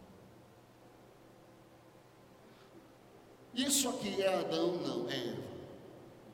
Isso 3.52 3.87
aqui 3.90 4.22
é 4.22 4.35
Adão? 4.35 4.79
Não, 4.79 5.11
é 5.11 5.14
Eva. 5.14 5.42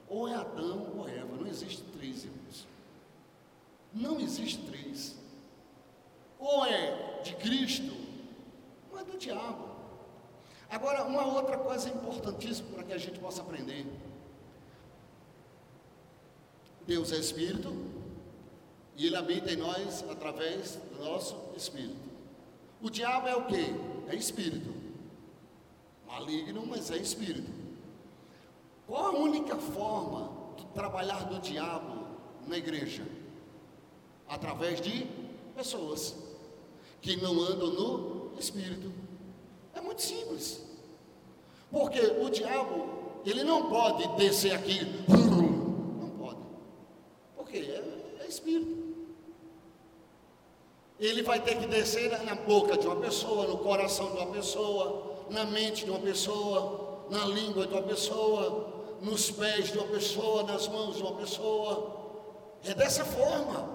Ou 0.08 0.28
é 0.28 0.34
Adão 0.36 0.92
ou 0.96 1.08
é 1.08 1.18
Eva. 1.18 1.34
Não 1.34 1.48
existe 1.48 1.82
três 1.98 2.22
irmãos. 2.22 2.64
Não 3.92 4.20
existe 4.20 4.64
três. 4.66 5.16
Ou 6.38 6.64
é 6.64 7.20
de 7.24 7.34
Cristo, 7.34 7.92
ou 8.92 9.00
é 9.00 9.04
do 9.04 9.18
diabo. 9.18 9.68
Agora, 10.70 11.04
uma 11.04 11.26
outra 11.26 11.58
coisa 11.58 11.88
importantíssima 11.88 12.68
para 12.72 12.84
que 12.84 12.92
a 12.92 12.98
gente 12.98 13.18
possa 13.18 13.42
aprender. 13.42 13.84
Deus 16.86 17.10
é 17.10 17.16
Espírito 17.16 18.01
e 18.96 19.07
Ele 19.07 19.16
habita 19.16 19.52
em 19.52 19.57
nós 19.57 20.05
através 20.11 20.76
do 20.92 21.05
nosso 21.05 21.37
Espírito. 21.57 21.96
O 22.81 22.90
diabo 22.90 23.28
é 23.28 23.37
o 23.37 23.46
que? 23.46 23.74
É 24.09 24.14
Espírito. 24.14 24.72
Maligno, 26.07 26.66
mas 26.66 26.90
é 26.90 26.96
Espírito. 26.96 27.50
Qual 28.87 29.07
a 29.07 29.18
única 29.18 29.57
forma 29.57 30.31
de 30.57 30.66
trabalhar 30.66 31.24
do 31.24 31.40
diabo 31.40 32.07
na 32.46 32.59
igreja? 32.59 33.07
Através 34.28 34.81
de 34.81 35.07
pessoas 35.55 36.16
que 37.00 37.16
não 37.16 37.40
andam 37.40 37.70
no 37.70 38.38
Espírito. 38.38 38.92
É 39.74 39.81
muito 39.81 40.02
simples. 40.02 40.62
Porque 41.70 42.00
o 42.00 42.28
diabo, 42.28 43.20
ele 43.24 43.44
não 43.44 43.70
pode 43.70 44.07
descer 44.16 44.52
aqui. 44.52 44.81
Não 45.09 46.11
pode. 46.11 46.38
Porque 47.37 47.59
é, 47.59 48.12
espírito. 48.32 48.92
Ele 50.98 51.22
vai 51.22 51.40
ter 51.40 51.58
que 51.58 51.66
descer 51.66 52.10
na 52.24 52.34
boca 52.34 52.76
de 52.76 52.86
uma 52.86 52.96
pessoa, 52.96 53.46
no 53.46 53.58
coração 53.58 54.12
de 54.12 54.18
uma 54.18 54.32
pessoa, 54.32 55.26
na 55.30 55.44
mente 55.44 55.84
de 55.84 55.90
uma 55.90 56.00
pessoa, 56.00 57.06
na 57.10 57.24
língua 57.24 57.66
de 57.66 57.74
uma 57.74 57.82
pessoa, 57.82 58.96
nos 59.00 59.30
pés 59.30 59.72
de 59.72 59.78
uma 59.78 59.88
pessoa, 59.88 60.44
nas 60.44 60.68
mãos 60.68 60.96
de 60.96 61.02
uma 61.02 61.14
pessoa. 61.14 62.00
É 62.64 62.74
dessa 62.74 63.04
forma. 63.04 63.68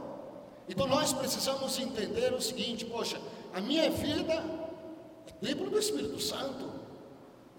Então 0.69 0.87
nós 0.87 1.11
precisamos 1.11 1.77
entender 1.79 2.33
o 2.33 2.41
seguinte: 2.41 2.85
poxa, 2.85 3.19
a 3.53 3.59
minha 3.59 3.89
vida 3.89 4.67
Templo 5.41 5.69
do 5.69 5.77
Espírito 5.77 6.19
Santo. 6.19 6.67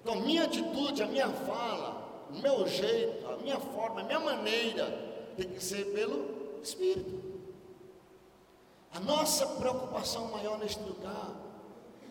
Então, 0.02 0.20
minha 0.20 0.44
atitude, 0.44 1.02
a 1.02 1.06
minha 1.06 1.28
fala, 1.28 2.26
o 2.30 2.38
meu 2.40 2.66
jeito, 2.66 3.26
a 3.26 3.36
minha 3.36 3.58
forma, 3.58 4.00
a 4.00 4.04
minha 4.04 4.20
maneira 4.20 4.86
tem 5.36 5.48
que 5.48 5.62
ser 5.62 5.84
pelo 5.92 6.37
Espírito. 6.62 7.38
A 8.92 9.00
nossa 9.00 9.46
preocupação 9.46 10.28
maior 10.28 10.58
neste 10.58 10.82
lugar 10.82 11.36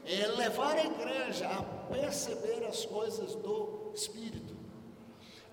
é 0.06 0.28
levar 0.28 0.76
a 0.78 0.86
igreja 0.86 1.48
a 1.48 1.64
perceber 1.92 2.66
as 2.66 2.86
coisas 2.86 3.36
do 3.36 3.92
Espírito. 3.94 4.56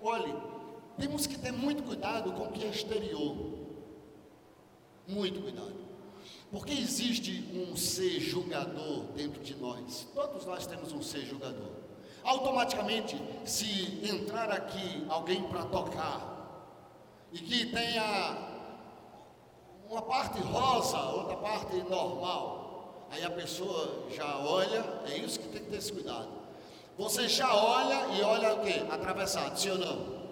Olhe, 0.00 0.34
temos 0.98 1.26
que 1.26 1.36
ter 1.38 1.52
muito 1.52 1.82
cuidado 1.82 2.32
com 2.32 2.44
o 2.44 2.52
que 2.52 2.64
é 2.64 2.68
exterior. 2.68 3.36
Muito 5.08 5.40
cuidado. 5.40 5.84
Porque 6.50 6.72
existe 6.72 7.50
um 7.52 7.76
ser 7.76 8.20
julgador 8.20 9.06
dentro 9.14 9.42
de 9.42 9.56
nós. 9.56 10.06
Todos 10.14 10.46
nós 10.46 10.66
temos 10.66 10.92
um 10.92 11.02
ser 11.02 11.22
julgador. 11.22 11.72
Automaticamente, 12.22 13.20
se 13.44 14.00
entrar 14.08 14.50
aqui 14.50 15.04
alguém 15.08 15.42
para 15.44 15.64
tocar 15.64 16.34
e 17.32 17.38
que 17.38 17.66
tenha 17.66 18.53
uma 19.94 20.02
parte 20.02 20.40
rosa, 20.40 20.98
outra 20.98 21.36
parte 21.36 21.76
normal, 21.88 23.06
aí 23.10 23.24
a 23.24 23.30
pessoa 23.30 24.06
já 24.10 24.38
olha, 24.38 24.84
é 25.06 25.16
isso 25.18 25.38
que 25.38 25.48
tem 25.48 25.62
que 25.62 25.70
ter 25.70 25.76
esse 25.76 25.92
cuidado. 25.92 26.28
Você 26.98 27.28
já 27.28 27.54
olha 27.54 28.16
e 28.16 28.22
olha 28.22 28.54
o 28.54 28.60
quê? 28.62 28.82
Atravessado, 28.90 29.56
sim 29.58 29.70
ou 29.70 29.78
não? 29.78 30.24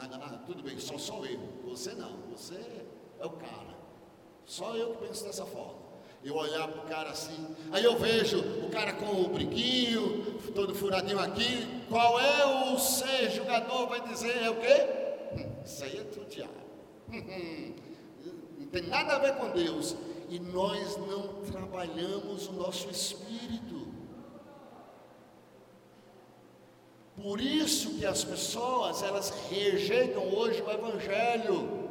Ah, 0.00 0.38
tudo 0.46 0.62
bem, 0.62 0.78
só 0.78 0.96
sou 0.98 1.26
eu. 1.26 1.40
Você 1.64 1.92
não, 1.92 2.16
você 2.30 2.60
é 3.18 3.24
o 3.24 3.30
cara. 3.30 3.76
Só 4.44 4.76
eu 4.76 4.94
que 4.94 5.06
penso 5.06 5.24
dessa 5.24 5.44
forma. 5.44 5.88
Eu 6.22 6.34
olhar 6.36 6.68
para 6.68 6.82
o 6.82 6.86
cara 6.86 7.10
assim, 7.10 7.56
aí 7.72 7.84
eu 7.84 7.96
vejo 7.96 8.40
o 8.40 8.70
cara 8.70 8.92
com 8.92 9.22
o 9.22 9.28
brinquinho, 9.28 10.38
todo 10.54 10.74
furadinho 10.74 11.18
aqui. 11.18 11.84
Qual 11.88 12.20
é 12.20 12.72
o 12.72 12.78
ser 12.78 13.30
jogador? 13.30 13.86
Vai 13.86 14.06
dizer 14.06 14.42
é 14.42 14.50
o 14.50 14.56
quê? 14.56 14.86
Hum, 15.32 15.62
isso 15.64 15.84
aí 15.84 15.98
é 15.98 16.24
diabo. 16.28 16.52
Hum, 17.10 17.74
não 17.82 17.87
tem 18.72 18.82
nada 18.82 19.16
a 19.16 19.18
ver 19.18 19.36
com 19.36 19.50
Deus. 19.50 19.96
E 20.28 20.38
nós 20.38 20.96
não 20.96 21.42
trabalhamos 21.50 22.48
o 22.48 22.52
nosso 22.52 22.90
espírito. 22.90 23.88
Por 27.16 27.40
isso 27.40 27.94
que 27.94 28.06
as 28.06 28.22
pessoas 28.22 29.02
elas 29.02 29.30
rejeitam 29.50 30.28
hoje 30.34 30.62
o 30.62 30.70
evangelho. 30.70 31.88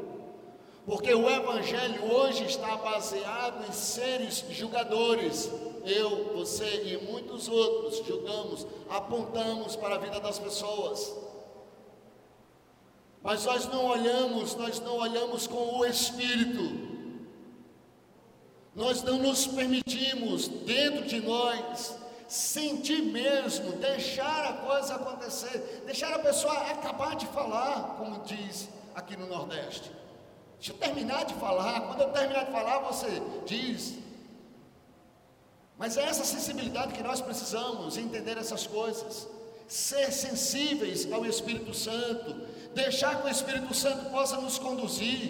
Porque 0.87 1.13
o 1.13 1.29
Evangelho 1.29 2.01
hoje 2.13 2.45
está 2.45 2.77
baseado 2.77 3.67
em 3.67 3.73
seres 3.73 4.45
julgadores. 4.51 5.51
Eu, 5.83 6.33
você 6.33 6.81
e 6.85 7.11
muitos 7.11 7.49
outros 7.49 8.07
julgamos, 8.07 8.65
apontamos 8.89 9.75
para 9.75 9.95
a 9.95 9.97
vida 9.97 10.17
das 10.21 10.39
pessoas. 10.39 11.13
Mas 13.27 13.43
nós 13.43 13.65
não 13.65 13.83
olhamos, 13.87 14.55
nós 14.55 14.79
não 14.79 14.95
olhamos 14.95 15.47
com 15.47 15.79
o 15.79 15.85
Espírito. 15.85 16.63
Nós 18.73 19.03
não 19.03 19.17
nos 19.17 19.45
permitimos, 19.45 20.47
dentro 20.47 21.03
de 21.03 21.19
nós, 21.19 21.97
sentir 22.25 23.01
mesmo, 23.01 23.73
deixar 23.73 24.45
a 24.45 24.53
coisa 24.53 24.95
acontecer, 24.95 25.83
deixar 25.85 26.13
a 26.13 26.19
pessoa 26.19 26.53
acabar 26.71 27.17
de 27.17 27.25
falar, 27.25 27.97
como 27.97 28.23
diz 28.23 28.69
aqui 28.95 29.17
no 29.17 29.27
Nordeste. 29.27 29.91
Deixa 30.55 30.71
eu 30.71 30.77
terminar 30.77 31.25
de 31.25 31.33
falar. 31.33 31.81
Quando 31.81 31.99
eu 32.03 32.13
terminar 32.13 32.45
de 32.45 32.51
falar, 32.53 32.79
você 32.79 33.21
diz. 33.45 33.95
Mas 35.77 35.97
é 35.97 36.03
essa 36.03 36.23
sensibilidade 36.23 36.93
que 36.93 37.03
nós 37.03 37.19
precisamos 37.19 37.97
entender 37.97 38.37
essas 38.37 38.65
coisas. 38.65 39.27
Ser 39.67 40.13
sensíveis 40.13 41.11
ao 41.11 41.25
Espírito 41.25 41.73
Santo. 41.73 42.55
Deixar 42.77 43.19
que 43.19 43.27
o 43.27 43.29
Espírito 43.29 43.73
Santo 43.73 44.11
possa 44.11 44.37
nos 44.37 44.59
conduzir. 44.59 45.21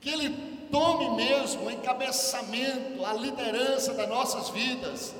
Que 0.00 0.10
ele 0.10 0.30
tome 0.70 1.10
mesmo 1.16 1.66
o 1.66 1.70
encabeçamento, 1.70 3.04
a 3.04 3.12
liderança 3.14 3.92
das 3.94 4.08
nossas 4.08 4.48
vidas. 4.50 5.12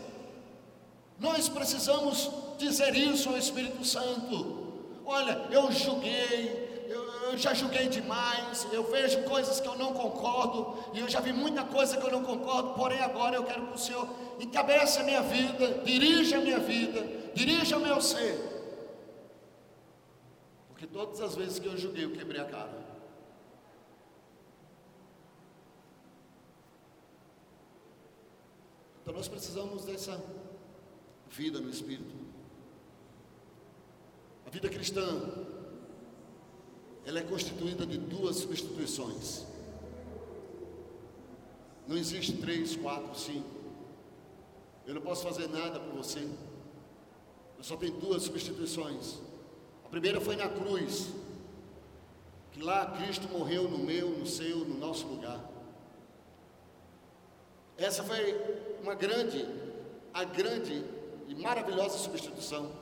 Nós 1.18 1.48
precisamos 1.48 2.30
dizer 2.58 2.94
isso 2.94 3.28
ao 3.28 3.36
Espírito 3.36 3.84
Santo. 3.84 4.68
Olha, 5.04 5.36
eu 5.50 5.70
julguei, 5.72 6.86
eu 7.24 7.36
já 7.36 7.52
julguei 7.52 7.88
demais, 7.88 8.64
eu 8.72 8.84
vejo 8.84 9.24
coisas 9.24 9.58
que 9.58 9.66
eu 9.66 9.76
não 9.76 9.92
concordo, 9.92 10.76
e 10.94 11.00
eu 11.00 11.08
já 11.08 11.18
vi 11.18 11.32
muita 11.32 11.64
coisa 11.64 11.96
que 11.96 12.06
eu 12.06 12.12
não 12.12 12.22
concordo, 12.22 12.70
porém 12.74 13.00
agora 13.00 13.34
eu 13.34 13.42
quero 13.42 13.66
que 13.66 13.74
o 13.74 13.78
Senhor 13.78 14.08
encabece 14.38 15.00
a 15.00 15.02
minha 15.02 15.22
vida, 15.22 15.82
dirija 15.84 16.38
a 16.38 16.40
minha 16.40 16.60
vida, 16.60 17.04
dirija 17.34 17.76
o 17.76 17.80
meu 17.80 18.00
ser. 18.00 18.51
Porque 20.82 20.92
todas 20.92 21.20
as 21.20 21.36
vezes 21.36 21.60
que 21.60 21.66
eu 21.66 21.76
julguei, 21.76 22.04
eu 22.04 22.10
quebrei 22.10 22.40
a 22.40 22.44
cara. 22.44 22.76
Então 29.00 29.14
nós 29.14 29.28
precisamos 29.28 29.84
dessa 29.84 30.20
vida 31.30 31.60
no 31.60 31.70
Espírito. 31.70 32.12
A 34.44 34.50
vida 34.50 34.68
cristã 34.68 35.22
ela 37.06 37.20
é 37.20 37.22
constituída 37.22 37.86
de 37.86 37.98
duas 37.98 38.38
substituições. 38.38 39.46
Não 41.86 41.96
existe 41.96 42.38
três, 42.38 42.74
quatro, 42.74 43.16
cinco. 43.16 43.48
Eu 44.84 44.96
não 44.96 45.02
posso 45.02 45.22
fazer 45.22 45.46
nada 45.46 45.78
por 45.78 45.94
você. 45.94 46.28
Eu 47.56 47.62
só 47.62 47.76
tenho 47.76 47.92
duas 48.00 48.24
substituições. 48.24 49.30
Primeira 49.92 50.22
foi 50.22 50.36
na 50.36 50.48
cruz, 50.48 51.12
que 52.50 52.62
lá 52.62 52.86
Cristo 52.92 53.28
morreu 53.28 53.68
no 53.68 53.76
meu, 53.76 54.08
no 54.08 54.26
seu, 54.26 54.60
no 54.60 54.78
nosso 54.78 55.06
lugar. 55.06 55.38
Essa 57.76 58.02
foi 58.02 58.34
uma 58.82 58.94
grande, 58.94 59.46
a 60.14 60.24
grande 60.24 60.82
e 61.28 61.34
maravilhosa 61.34 61.98
substituição. 61.98 62.72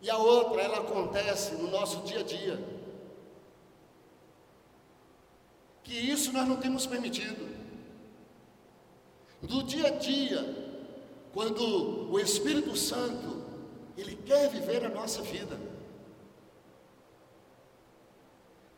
E 0.00 0.08
a 0.08 0.16
outra, 0.16 0.62
ela 0.62 0.78
acontece 0.78 1.56
no 1.56 1.68
nosso 1.68 2.02
dia 2.02 2.20
a 2.20 2.22
dia. 2.22 2.64
Que 5.82 5.94
isso 5.94 6.32
nós 6.32 6.46
não 6.46 6.58
temos 6.58 6.86
permitido. 6.86 7.44
No 9.42 9.64
dia 9.64 9.88
a 9.88 9.90
dia, 9.90 10.44
quando 11.32 12.08
o 12.08 12.20
Espírito 12.20 12.76
Santo, 12.76 13.42
ele 13.96 14.14
quer 14.14 14.48
viver 14.48 14.84
a 14.84 14.88
nossa 14.88 15.22
vida. 15.22 15.71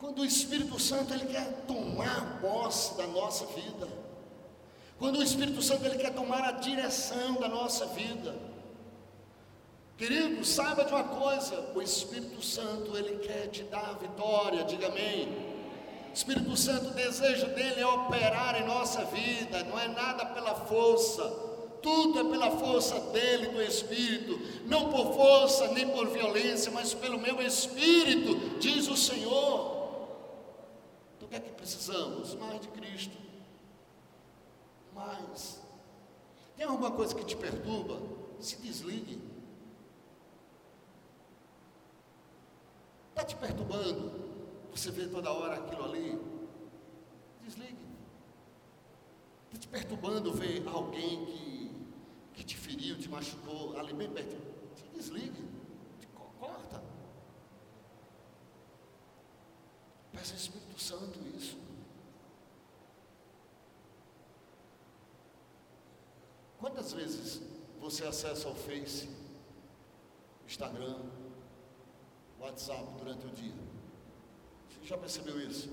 Quando 0.04 0.18
o 0.18 0.26
Espírito 0.26 0.78
Santo 0.78 1.14
ele 1.14 1.24
quer 1.24 1.64
tomar 1.66 2.38
posse 2.38 2.94
da 2.94 3.06
nossa 3.06 3.46
vida. 3.46 3.88
Quando 4.98 5.18
o 5.18 5.22
Espírito 5.22 5.62
Santo 5.62 5.86
ele 5.86 5.96
quer 5.96 6.12
tomar 6.12 6.44
a 6.44 6.52
direção 6.52 7.36
da 7.40 7.48
nossa 7.48 7.86
vida. 7.86 8.36
Querido, 9.96 10.44
saiba 10.44 10.84
de 10.84 10.92
uma 10.92 11.04
coisa, 11.04 11.70
o 11.74 11.80
Espírito 11.80 12.44
Santo 12.44 12.94
ele 12.98 13.16
quer 13.26 13.46
te 13.46 13.62
dar 13.62 13.88
a 13.88 13.92
vitória, 13.94 14.64
diga 14.64 14.88
amém. 14.88 15.34
Espírito 16.12 16.54
Santo, 16.54 16.88
o 16.88 16.94
desejo 16.94 17.46
dele 17.54 17.80
é 17.80 17.86
operar 17.86 18.60
em 18.60 18.66
nossa 18.66 19.06
vida, 19.06 19.64
não 19.64 19.80
é 19.80 19.88
nada 19.88 20.26
pela 20.26 20.54
força, 20.54 21.22
tudo 21.80 22.20
é 22.20 22.24
pela 22.24 22.50
força 22.50 23.00
dele, 23.10 23.46
do 23.46 23.62
Espírito, 23.62 24.38
não 24.66 24.90
por 24.90 25.14
força 25.14 25.68
nem 25.68 25.88
por 25.88 26.08
violência, 26.08 26.70
mas 26.70 26.92
pelo 26.92 27.18
meu 27.18 27.40
Espírito, 27.40 28.58
diz 28.60 28.86
o 28.86 28.98
Senhor. 28.98 29.83
O 31.24 31.28
que 31.28 31.36
é 31.36 31.40
que 31.40 31.52
precisamos? 31.52 32.34
Mais 32.34 32.60
de 32.60 32.68
Cristo, 32.68 33.16
mais. 34.94 35.60
Tem 36.56 36.66
alguma 36.66 36.90
coisa 36.90 37.14
que 37.14 37.24
te 37.24 37.34
perturba? 37.36 38.00
Se 38.38 38.56
desligue. 38.60 39.20
Está 43.08 43.24
te 43.24 43.36
perturbando? 43.36 44.12
Você 44.70 44.90
vê 44.90 45.06
toda 45.06 45.32
hora 45.32 45.54
aquilo 45.54 45.84
ali. 45.84 46.20
Desligue. 47.42 47.86
Está 49.46 49.58
te 49.60 49.68
perturbando 49.68 50.32
ver 50.32 50.66
alguém 50.68 51.24
que, 51.24 51.70
que 52.34 52.44
te 52.44 52.56
feriu, 52.56 52.98
te 52.98 53.08
machucou 53.08 53.76
ali 53.78 53.94
bem 53.94 54.10
perto. 54.10 54.36
Te 54.76 54.88
desligue. 54.90 55.42
Te 56.00 56.06
corta. 56.38 56.82
Peça 60.12 60.32
ao 60.32 60.38
Espírito 60.38 60.73
Santo 60.84 61.18
isso. 61.34 61.56
Quantas 66.58 66.92
vezes 66.92 67.40
você 67.80 68.04
acessa 68.04 68.48
o 68.48 68.54
Face, 68.54 69.08
Instagram, 70.46 70.98
WhatsApp 72.38 72.84
durante 72.98 73.26
o 73.26 73.30
dia? 73.30 73.54
Já 74.82 74.98
percebeu 74.98 75.40
isso? 75.40 75.70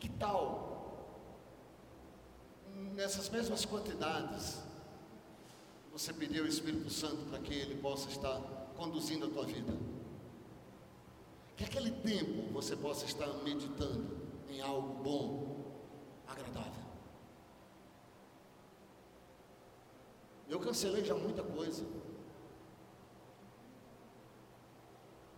Que 0.00 0.08
tal, 0.08 1.14
nessas 2.94 3.28
mesmas 3.28 3.64
quantidades, 3.64 4.58
você 5.92 6.12
pedir 6.12 6.40
ao 6.40 6.46
Espírito 6.46 6.90
Santo 6.90 7.24
para 7.30 7.38
que 7.38 7.54
Ele 7.54 7.80
possa 7.80 8.08
estar 8.08 8.40
conduzindo 8.76 9.26
a 9.26 9.30
tua 9.30 9.46
vida? 9.46 9.72
Que 11.56 11.64
aquele 11.64 11.90
tempo 11.90 12.52
você 12.52 12.76
possa 12.76 13.04
estar 13.04 13.26
meditando 13.42 14.16
em 14.48 14.60
algo 14.60 15.02
bom, 15.02 15.80
agradável. 16.26 16.84
Eu 20.48 20.60
cancelei 20.60 21.04
já 21.04 21.14
muita 21.14 21.42
coisa. 21.42 21.84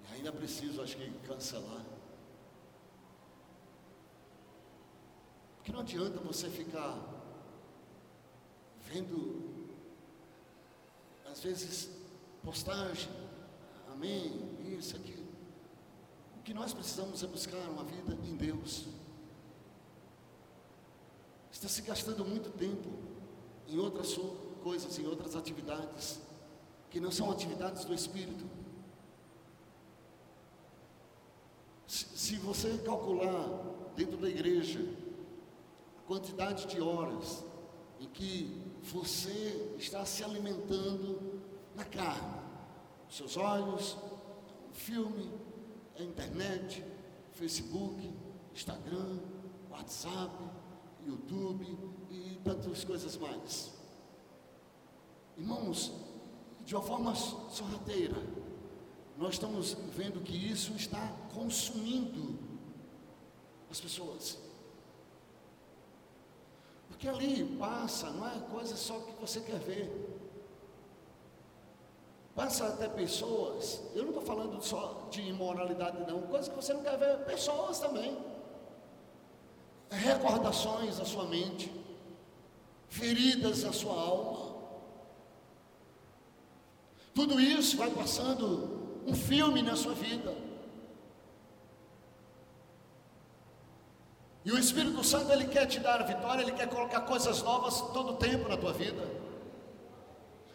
E 0.04 0.14
ainda 0.14 0.32
preciso, 0.32 0.82
acho 0.82 0.96
que, 0.96 1.10
cancelar. 1.26 1.84
que 5.68 5.72
não 5.72 5.80
adianta 5.80 6.18
você 6.20 6.48
ficar 6.48 6.98
vendo, 8.86 9.68
às 11.30 11.42
vezes, 11.42 11.90
postagem, 12.42 13.12
amém, 13.92 14.56
isso, 14.78 14.96
aquilo. 14.96 15.17
Que 16.48 16.54
nós 16.54 16.72
precisamos 16.72 17.22
é 17.22 17.26
buscar 17.26 17.58
uma 17.68 17.84
vida 17.84 18.16
em 18.26 18.34
Deus. 18.34 18.86
Está 21.52 21.68
se 21.68 21.82
gastando 21.82 22.24
muito 22.24 22.48
tempo 22.48 22.88
em 23.68 23.78
outras 23.78 24.18
coisas, 24.62 24.98
em 24.98 25.06
outras 25.06 25.36
atividades, 25.36 26.18
que 26.88 27.00
não 27.00 27.10
são 27.10 27.30
atividades 27.30 27.84
do 27.84 27.92
Espírito. 27.92 28.46
Se, 31.86 32.36
você 32.36 32.78
calcular 32.78 33.92
dentro 33.94 34.16
da 34.16 34.30
igreja, 34.30 34.80
quantidade 36.06 36.66
de 36.66 36.80
horas 36.80 37.44
em 38.00 38.08
que 38.08 38.58
você 38.84 39.74
está 39.76 40.02
se 40.06 40.24
alimentando 40.24 41.42
na 41.76 41.84
carne. 41.84 42.40
Seus 43.10 43.36
olhos, 43.36 43.98
o 44.70 44.72
filme, 44.72 45.30
a 45.98 46.02
internet, 46.02 46.84
Facebook, 47.32 48.12
Instagram, 48.54 49.18
WhatsApp, 49.70 50.32
YouTube 51.06 51.78
e 52.10 52.38
tantas 52.44 52.84
coisas 52.84 53.16
mais. 53.16 53.72
Irmãos, 55.36 55.92
de 56.64 56.74
uma 56.74 56.82
forma 56.82 57.14
sorrateira, 57.14 58.16
nós 59.16 59.34
estamos 59.34 59.74
vendo 59.96 60.22
que 60.22 60.36
isso 60.36 60.72
está 60.74 61.12
consumindo 61.34 62.38
as 63.70 63.80
pessoas. 63.80 64.38
Porque 66.88 67.08
ali 67.08 67.44
passa, 67.58 68.10
não 68.10 68.28
é 68.28 68.38
coisa 68.50 68.76
só 68.76 68.98
que 69.00 69.20
você 69.20 69.40
quer 69.40 69.58
ver. 69.58 70.07
Passa 72.38 72.68
até 72.68 72.86
pessoas, 72.86 73.82
eu 73.96 74.02
não 74.02 74.10
estou 74.10 74.22
falando 74.22 74.62
só 74.62 75.08
de 75.10 75.22
imoralidade, 75.22 75.98
não, 76.08 76.22
coisa 76.22 76.48
que 76.48 76.54
você 76.54 76.72
não 76.72 76.84
quer 76.84 76.96
ver, 76.96 77.18
pessoas 77.24 77.80
também. 77.80 78.16
Recordações 79.90 81.00
à 81.00 81.04
sua 81.04 81.24
mente, 81.24 81.68
feridas 82.88 83.64
à 83.64 83.72
sua 83.72 84.00
alma. 84.00 84.54
Tudo 87.12 87.40
isso 87.40 87.76
vai 87.76 87.90
passando 87.90 89.02
um 89.04 89.16
filme 89.16 89.60
na 89.60 89.74
sua 89.74 89.94
vida. 89.94 90.32
E 94.44 94.52
o 94.52 94.58
Espírito 94.60 95.02
Santo 95.02 95.32
ele 95.32 95.48
quer 95.48 95.66
te 95.66 95.80
dar 95.80 96.06
vitória, 96.06 96.42
ele 96.42 96.52
quer 96.52 96.68
colocar 96.68 97.00
coisas 97.00 97.42
novas 97.42 97.80
todo 97.92 98.12
o 98.12 98.16
tempo 98.16 98.48
na 98.48 98.56
tua 98.56 98.72
vida. 98.72 99.17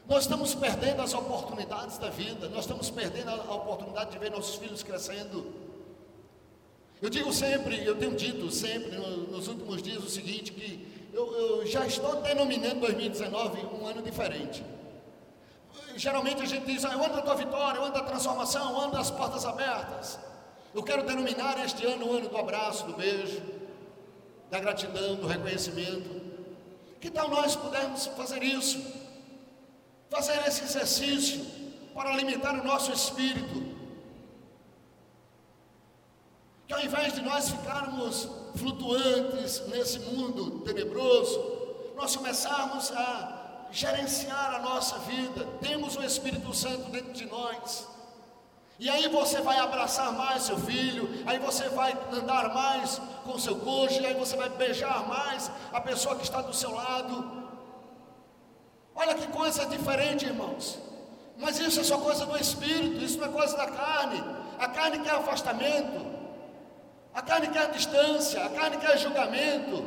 Nós 0.07 0.23
estamos 0.23 0.53
perdendo 0.53 1.01
as 1.01 1.13
oportunidades 1.13 1.97
da 1.97 2.09
vida, 2.09 2.49
nós 2.49 2.61
estamos 2.61 2.89
perdendo 2.89 3.29
a 3.29 3.55
oportunidade 3.55 4.11
de 4.11 4.19
ver 4.19 4.31
nossos 4.31 4.55
filhos 4.55 4.83
crescendo. 4.83 5.45
Eu 7.01 7.09
digo 7.09 7.31
sempre, 7.31 7.85
eu 7.85 7.97
tenho 7.97 8.15
dito 8.15 8.51
sempre 8.51 8.97
no, 8.97 9.31
nos 9.31 9.47
últimos 9.47 9.81
dias 9.81 10.03
o 10.03 10.09
seguinte: 10.09 10.51
que 10.51 11.09
eu, 11.13 11.31
eu 11.33 11.65
já 11.65 11.85
estou 11.85 12.21
denominando 12.21 12.81
2019 12.81 13.65
um 13.65 13.87
ano 13.87 14.01
diferente. 14.01 14.63
Geralmente 15.95 16.41
a 16.41 16.45
gente 16.45 16.65
diz, 16.65 16.83
ah, 16.83 16.93
eu 16.93 17.03
ando 17.03 17.15
da 17.15 17.21
tua 17.21 17.35
vitória, 17.35 17.77
eu 17.77 17.85
ando 17.85 17.93
da 17.93 18.03
transformação, 18.03 18.71
eu 18.71 18.81
ando 18.81 18.93
das 18.93 19.11
portas 19.11 19.45
abertas. 19.45 20.19
Eu 20.73 20.81
quero 20.81 21.03
denominar 21.03 21.63
este 21.63 21.85
ano 21.85 22.07
o 22.07 22.13
ano 22.13 22.27
do 22.27 22.37
abraço, 22.37 22.85
do 22.85 22.93
beijo, 22.93 23.41
da 24.49 24.59
gratidão, 24.59 25.15
do 25.15 25.27
reconhecimento. 25.27 26.21
Que 26.99 27.11
tal 27.11 27.29
nós 27.29 27.55
pudermos 27.55 28.07
fazer 28.07 28.41
isso? 28.43 29.02
Fazer 30.13 30.47
esse 30.47 30.63
exercício 30.63 31.43
para 31.93 32.11
alimentar 32.11 32.53
o 32.53 32.63
nosso 32.63 32.91
espírito. 32.91 33.63
Que 36.67 36.73
ao 36.73 36.81
invés 36.81 37.13
de 37.13 37.21
nós 37.21 37.49
ficarmos 37.49 38.29
flutuantes 38.55 39.67
nesse 39.67 39.99
mundo 39.99 40.59
tenebroso, 40.59 41.39
nós 41.95 42.15
começarmos 42.15 42.91
a 42.91 43.67
gerenciar 43.71 44.53
a 44.55 44.59
nossa 44.59 44.99
vida. 44.99 45.45
Temos 45.59 45.95
o 45.95 46.03
Espírito 46.03 46.53
Santo 46.53 46.91
dentro 46.91 47.13
de 47.13 47.25
nós. 47.25 47.87
E 48.79 48.89
aí 48.89 49.07
você 49.07 49.41
vai 49.41 49.57
abraçar 49.59 50.11
mais 50.13 50.43
seu 50.43 50.57
filho, 50.57 51.09
aí 51.25 51.39
você 51.39 51.69
vai 51.69 51.97
andar 52.11 52.53
mais 52.53 53.01
com 53.23 53.37
seu 53.39 53.55
cônjuge, 53.55 54.05
aí 54.05 54.13
você 54.13 54.35
vai 54.35 54.49
beijar 54.49 55.07
mais 55.07 55.49
a 55.71 55.81
pessoa 55.81 56.15
que 56.15 56.23
está 56.23 56.41
do 56.41 56.53
seu 56.53 56.71
lado. 56.71 57.42
Olha 58.95 59.15
que 59.15 59.27
coisa 59.27 59.65
diferente, 59.65 60.25
irmãos. 60.25 60.79
Mas 61.37 61.59
isso 61.59 61.79
é 61.79 61.83
só 61.83 61.97
coisa 61.97 62.25
do 62.25 62.37
espírito, 62.37 63.03
isso 63.03 63.17
não 63.17 63.27
é 63.27 63.29
coisa 63.29 63.57
da 63.57 63.67
carne. 63.67 64.23
A 64.59 64.67
carne 64.67 64.99
quer 64.99 65.11
afastamento, 65.11 66.05
a 67.13 67.21
carne 67.21 67.49
quer 67.49 67.71
distância, 67.71 68.45
a 68.45 68.49
carne 68.49 68.77
quer 68.77 68.97
julgamento. 68.97 69.83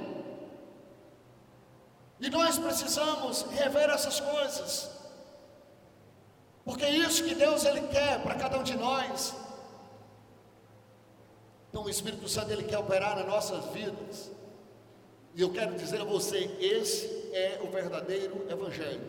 E 2.18 2.30
nós 2.30 2.58
precisamos 2.58 3.42
rever 3.52 3.90
essas 3.90 4.18
coisas. 4.20 4.90
Porque 6.64 6.84
é 6.84 6.90
isso 6.90 7.22
que 7.22 7.34
Deus 7.34 7.64
ele 7.64 7.86
quer 7.88 8.22
para 8.22 8.34
cada 8.34 8.58
um 8.58 8.62
de 8.62 8.76
nós. 8.76 9.34
Então 11.70 11.84
o 11.84 11.90
Espírito 11.90 12.28
Santo 12.28 12.50
ele 12.50 12.64
quer 12.64 12.78
operar 12.78 13.14
nas 13.16 13.26
nossas 13.26 13.64
vidas. 13.66 14.30
E 15.36 15.42
eu 15.42 15.50
quero 15.50 15.74
dizer 15.74 16.00
a 16.00 16.04
você, 16.04 16.50
esse 16.58 17.06
é 17.32 17.60
o 17.62 17.70
verdadeiro 17.70 18.46
evangelho. 18.48 19.02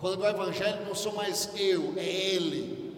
Quando 0.00 0.22
o 0.22 0.26
evangelho 0.26 0.84
não 0.84 0.96
sou 0.96 1.12
mais 1.12 1.48
eu, 1.54 1.94
é 1.96 2.04
ele. 2.04 2.92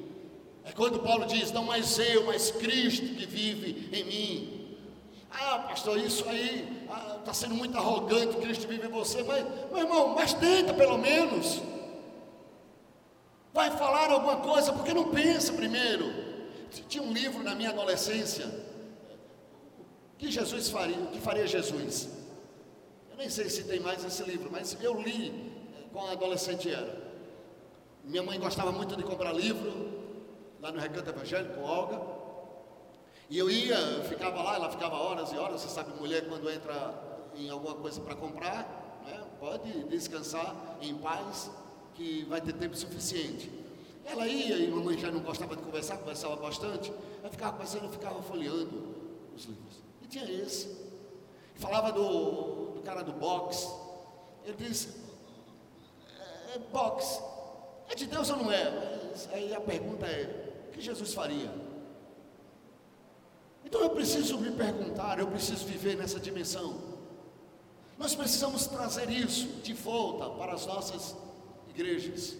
É 0.64 0.72
quando 0.72 1.00
Paulo 1.00 1.26
diz, 1.26 1.52
não 1.52 1.64
mais 1.64 1.98
eu, 1.98 2.24
mas 2.24 2.50
Cristo 2.50 3.14
que 3.14 3.26
vive 3.26 3.90
em 3.92 4.04
mim. 4.04 4.78
Ah, 5.30 5.58
pastor, 5.68 5.98
isso 5.98 6.26
aí 6.30 6.82
está 6.82 6.94
ah, 6.94 7.18
tá 7.26 7.34
sendo 7.34 7.54
muito 7.54 7.76
arrogante, 7.76 8.38
Cristo 8.38 8.66
vive 8.66 8.86
em 8.86 8.90
você, 8.90 9.22
mas, 9.22 9.44
meu 9.70 9.80
irmão, 9.80 10.08
mas 10.14 10.32
tenta 10.32 10.72
pelo 10.72 10.96
menos 10.96 11.60
vai 13.52 13.70
falar 13.70 14.10
alguma 14.10 14.38
coisa, 14.38 14.72
porque 14.72 14.94
não 14.94 15.10
pensa 15.10 15.52
primeiro. 15.52 16.10
Tinha 16.88 17.04
um 17.04 17.12
livro 17.12 17.42
na 17.42 17.54
minha 17.54 17.68
adolescência, 17.68 18.46
que 20.22 20.30
Jesus 20.30 20.70
faria, 20.70 20.96
o 20.96 21.08
que 21.08 21.20
faria 21.20 21.44
Jesus? 21.48 22.08
Eu 23.10 23.16
nem 23.16 23.28
sei 23.28 23.50
se 23.50 23.64
tem 23.64 23.80
mais 23.80 24.04
esse 24.04 24.22
livro, 24.22 24.48
mas 24.52 24.78
eu 24.80 24.94
li 25.02 25.52
quando 25.92 26.12
adolescente 26.12 26.70
era. 26.70 26.96
Minha 28.04 28.22
mãe 28.22 28.38
gostava 28.38 28.70
muito 28.70 28.94
de 28.94 29.02
comprar 29.02 29.32
livro, 29.32 29.72
lá 30.60 30.70
no 30.70 30.78
Recanto 30.78 31.10
Evangélico, 31.10 31.60
Olga. 31.62 32.00
E 33.28 33.36
eu 33.36 33.50
ia, 33.50 33.74
eu 33.74 34.04
ficava 34.04 34.40
lá, 34.44 34.54
ela 34.54 34.70
ficava 34.70 34.94
horas 34.94 35.32
e 35.32 35.36
horas. 35.36 35.60
Você 35.60 35.68
sabe, 35.68 35.92
mulher, 35.98 36.28
quando 36.28 36.48
entra 36.48 36.94
em 37.34 37.50
alguma 37.50 37.74
coisa 37.74 38.00
para 38.00 38.14
comprar, 38.14 39.02
né, 39.04 39.24
pode 39.40 39.72
descansar 39.86 40.78
em 40.80 40.94
paz 40.98 41.50
que 41.94 42.24
vai 42.28 42.40
ter 42.40 42.52
tempo 42.52 42.76
suficiente. 42.76 43.50
Ela 44.04 44.28
ia 44.28 44.56
e 44.56 44.70
mamãe 44.70 44.96
já 44.96 45.10
não 45.10 45.18
gostava 45.18 45.56
de 45.56 45.62
conversar, 45.62 45.96
conversava 45.96 46.36
bastante. 46.36 46.92
Ela 47.20 47.28
ficava 47.28 47.54
conversando, 47.54 47.86
eu 47.86 47.90
ficava 47.90 48.22
folheando 48.22 48.94
os 49.34 49.46
livros. 49.46 49.81
Tinha 50.12 50.30
esse. 50.30 50.68
Falava 51.54 51.90
do, 51.90 52.72
do 52.72 52.82
cara 52.82 53.02
do 53.02 53.14
boxe. 53.14 53.66
Ele 54.44 54.58
disse: 54.58 54.94
é, 56.18 56.56
é 56.56 56.58
boxe. 56.70 57.18
É 57.88 57.94
de 57.94 58.04
Deus 58.04 58.28
ou 58.28 58.36
não 58.36 58.52
é? 58.52 59.08
Mas 59.10 59.26
aí 59.32 59.54
a 59.54 59.60
pergunta 59.60 60.04
é: 60.04 60.66
o 60.68 60.70
que 60.72 60.82
Jesus 60.82 61.14
faria? 61.14 61.50
Então 63.64 63.80
eu 63.80 63.88
preciso 63.88 64.36
me 64.36 64.50
perguntar, 64.50 65.18
eu 65.18 65.28
preciso 65.28 65.64
viver 65.64 65.96
nessa 65.96 66.20
dimensão. 66.20 66.78
Nós 67.96 68.14
precisamos 68.14 68.66
trazer 68.66 69.08
isso 69.08 69.46
de 69.62 69.72
volta 69.72 70.28
para 70.28 70.52
as 70.52 70.66
nossas 70.66 71.16
igrejas, 71.70 72.36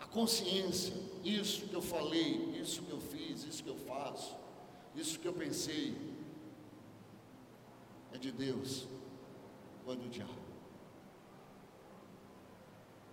a 0.00 0.06
consciência, 0.06 0.92
isso 1.22 1.68
que 1.68 1.74
eu 1.74 1.82
falei, 1.82 2.58
isso 2.60 2.82
que 2.82 2.90
eu 2.90 2.98
fiz, 2.98 3.44
isso 3.44 3.62
que 3.62 3.70
eu 3.70 3.76
faço, 3.76 4.34
isso 4.96 5.20
que 5.20 5.28
eu 5.28 5.32
pensei, 5.32 6.15
é 8.16 8.18
de 8.18 8.32
Deus 8.32 8.86
ou 9.84 9.92
é 9.92 9.96
do 9.96 10.08
diabo? 10.08 10.32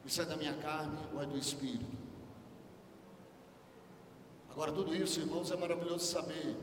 Isso 0.06 0.22
é 0.22 0.26
da 0.26 0.36
minha 0.36 0.54
carne 0.58 0.98
ou 1.14 1.22
é 1.22 1.26
do 1.26 1.38
Espírito? 1.38 2.04
Agora, 4.50 4.72
tudo 4.72 4.96
isso, 4.96 5.20
irmãos, 5.20 5.52
é 5.52 5.56
maravilhoso 5.56 6.06
saber. 6.06 6.56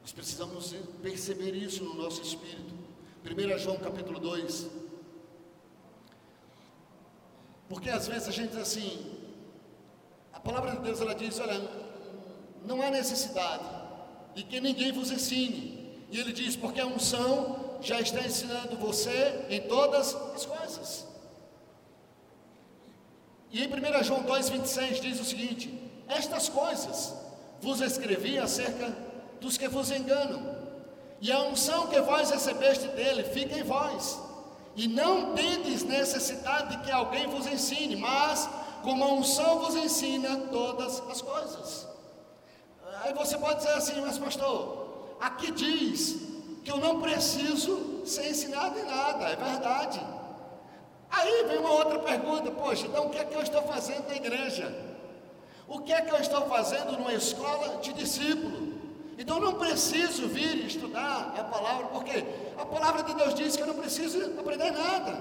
Nós 0.00 0.12
precisamos 0.12 0.72
perceber 1.02 1.54
isso 1.54 1.82
no 1.84 1.94
nosso 1.94 2.22
espírito. 2.22 2.74
1 3.24 3.58
João 3.58 3.76
capítulo 3.78 4.20
2, 4.20 4.70
porque 7.68 7.90
às 7.90 8.06
vezes 8.06 8.28
a 8.28 8.30
gente 8.30 8.50
diz 8.50 8.58
assim, 8.58 9.20
a 10.32 10.38
palavra 10.38 10.76
de 10.76 10.78
Deus 10.78 11.00
ela 11.00 11.12
diz, 11.12 11.40
olha, 11.40 11.60
não 12.64 12.80
há 12.80 12.88
necessidade 12.88 13.64
de 14.36 14.44
que 14.44 14.60
ninguém 14.60 14.92
vos 14.92 15.10
ensine. 15.10 15.75
E 16.10 16.20
ele 16.20 16.32
diz, 16.32 16.56
porque 16.56 16.80
a 16.80 16.86
unção 16.86 17.78
já 17.80 18.00
está 18.00 18.20
ensinando 18.20 18.76
você 18.76 19.44
em 19.50 19.60
todas 19.62 20.14
as 20.34 20.46
coisas. 20.46 21.06
E 23.50 23.62
em 23.62 23.68
1 23.68 24.04
João 24.04 24.24
2,26 24.24 25.00
diz 25.00 25.20
o 25.20 25.24
seguinte: 25.24 25.72
Estas 26.08 26.48
coisas 26.48 27.14
vos 27.60 27.80
escrevi 27.80 28.38
acerca 28.38 28.96
dos 29.40 29.56
que 29.56 29.68
vos 29.68 29.90
enganam, 29.90 30.56
e 31.20 31.32
a 31.32 31.42
unção 31.42 31.86
que 31.86 32.00
vós 32.00 32.30
recebeste 32.30 32.88
dele 32.88 33.24
fica 33.24 33.58
em 33.58 33.62
vós 33.62 34.18
e 34.76 34.86
não 34.86 35.34
tendes 35.34 35.82
necessidade 35.82 36.76
de 36.76 36.82
que 36.84 36.92
alguém 36.92 37.26
vos 37.26 37.46
ensine, 37.46 37.96
mas 37.96 38.46
como 38.82 39.02
a 39.02 39.12
unção 39.14 39.58
vos 39.60 39.74
ensina 39.74 40.36
todas 40.52 41.00
as 41.10 41.22
coisas. 41.22 41.88
Aí 43.02 43.14
você 43.14 43.38
pode 43.38 43.60
dizer 43.60 43.72
assim, 43.72 43.98
mas 44.02 44.18
pastor, 44.18 44.85
aqui 45.20 45.50
diz 45.50 46.16
que 46.64 46.70
eu 46.70 46.78
não 46.78 47.00
preciso 47.00 48.02
ser 48.04 48.28
ensinado 48.30 48.78
em 48.78 48.84
nada, 48.84 49.24
é 49.24 49.36
verdade. 49.36 50.00
Aí 51.10 51.44
vem 51.48 51.58
uma 51.58 51.70
outra 51.70 51.98
pergunta, 52.00 52.50
poxa, 52.50 52.86
então 52.86 53.06
o 53.06 53.10
que 53.10 53.18
é 53.18 53.24
que 53.24 53.34
eu 53.34 53.42
estou 53.42 53.62
fazendo 53.62 54.08
na 54.08 54.16
igreja? 54.16 54.74
O 55.68 55.80
que 55.80 55.92
é 55.92 56.00
que 56.00 56.12
eu 56.12 56.18
estou 56.18 56.42
fazendo 56.46 56.92
numa 56.92 57.12
escola 57.12 57.78
de 57.78 57.92
discípulo? 57.92 58.74
Então 59.18 59.40
não 59.40 59.54
preciso 59.54 60.28
vir 60.28 60.66
estudar 60.66 61.34
a 61.38 61.44
palavra, 61.44 61.86
porque 61.86 62.24
a 62.58 62.66
palavra 62.66 63.02
de 63.02 63.14
Deus 63.14 63.34
diz 63.34 63.56
que 63.56 63.62
eu 63.62 63.66
não 63.66 63.74
preciso 63.74 64.38
aprender 64.38 64.70
nada. 64.70 65.18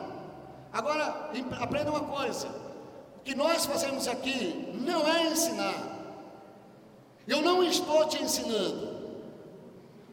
Agora, 0.73 1.31
aprenda 1.61 1.91
uma 1.91 2.01
coisa: 2.01 2.47
o 3.17 3.19
que 3.23 3.33
nós 3.33 3.65
fazemos 3.65 4.07
aqui 4.07 4.73
não 4.73 5.07
é 5.07 5.27
ensinar. 5.27 5.95
Eu 7.27 7.41
não 7.41 7.63
estou 7.63 8.05
te 8.07 8.21
ensinando. 8.21 8.94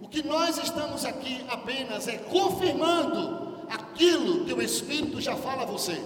O 0.03 0.09
que 0.09 0.27
nós 0.27 0.59
estamos 0.59 1.05
aqui 1.05 1.47
apenas 1.49 2.09
é 2.09 2.19
confirmando 2.19 3.65
aquilo 3.71 4.45
que 4.45 4.53
o 4.53 4.61
Espírito 4.61 5.21
já 5.21 5.37
fala 5.37 5.63
a 5.63 5.67
você. 5.67 6.03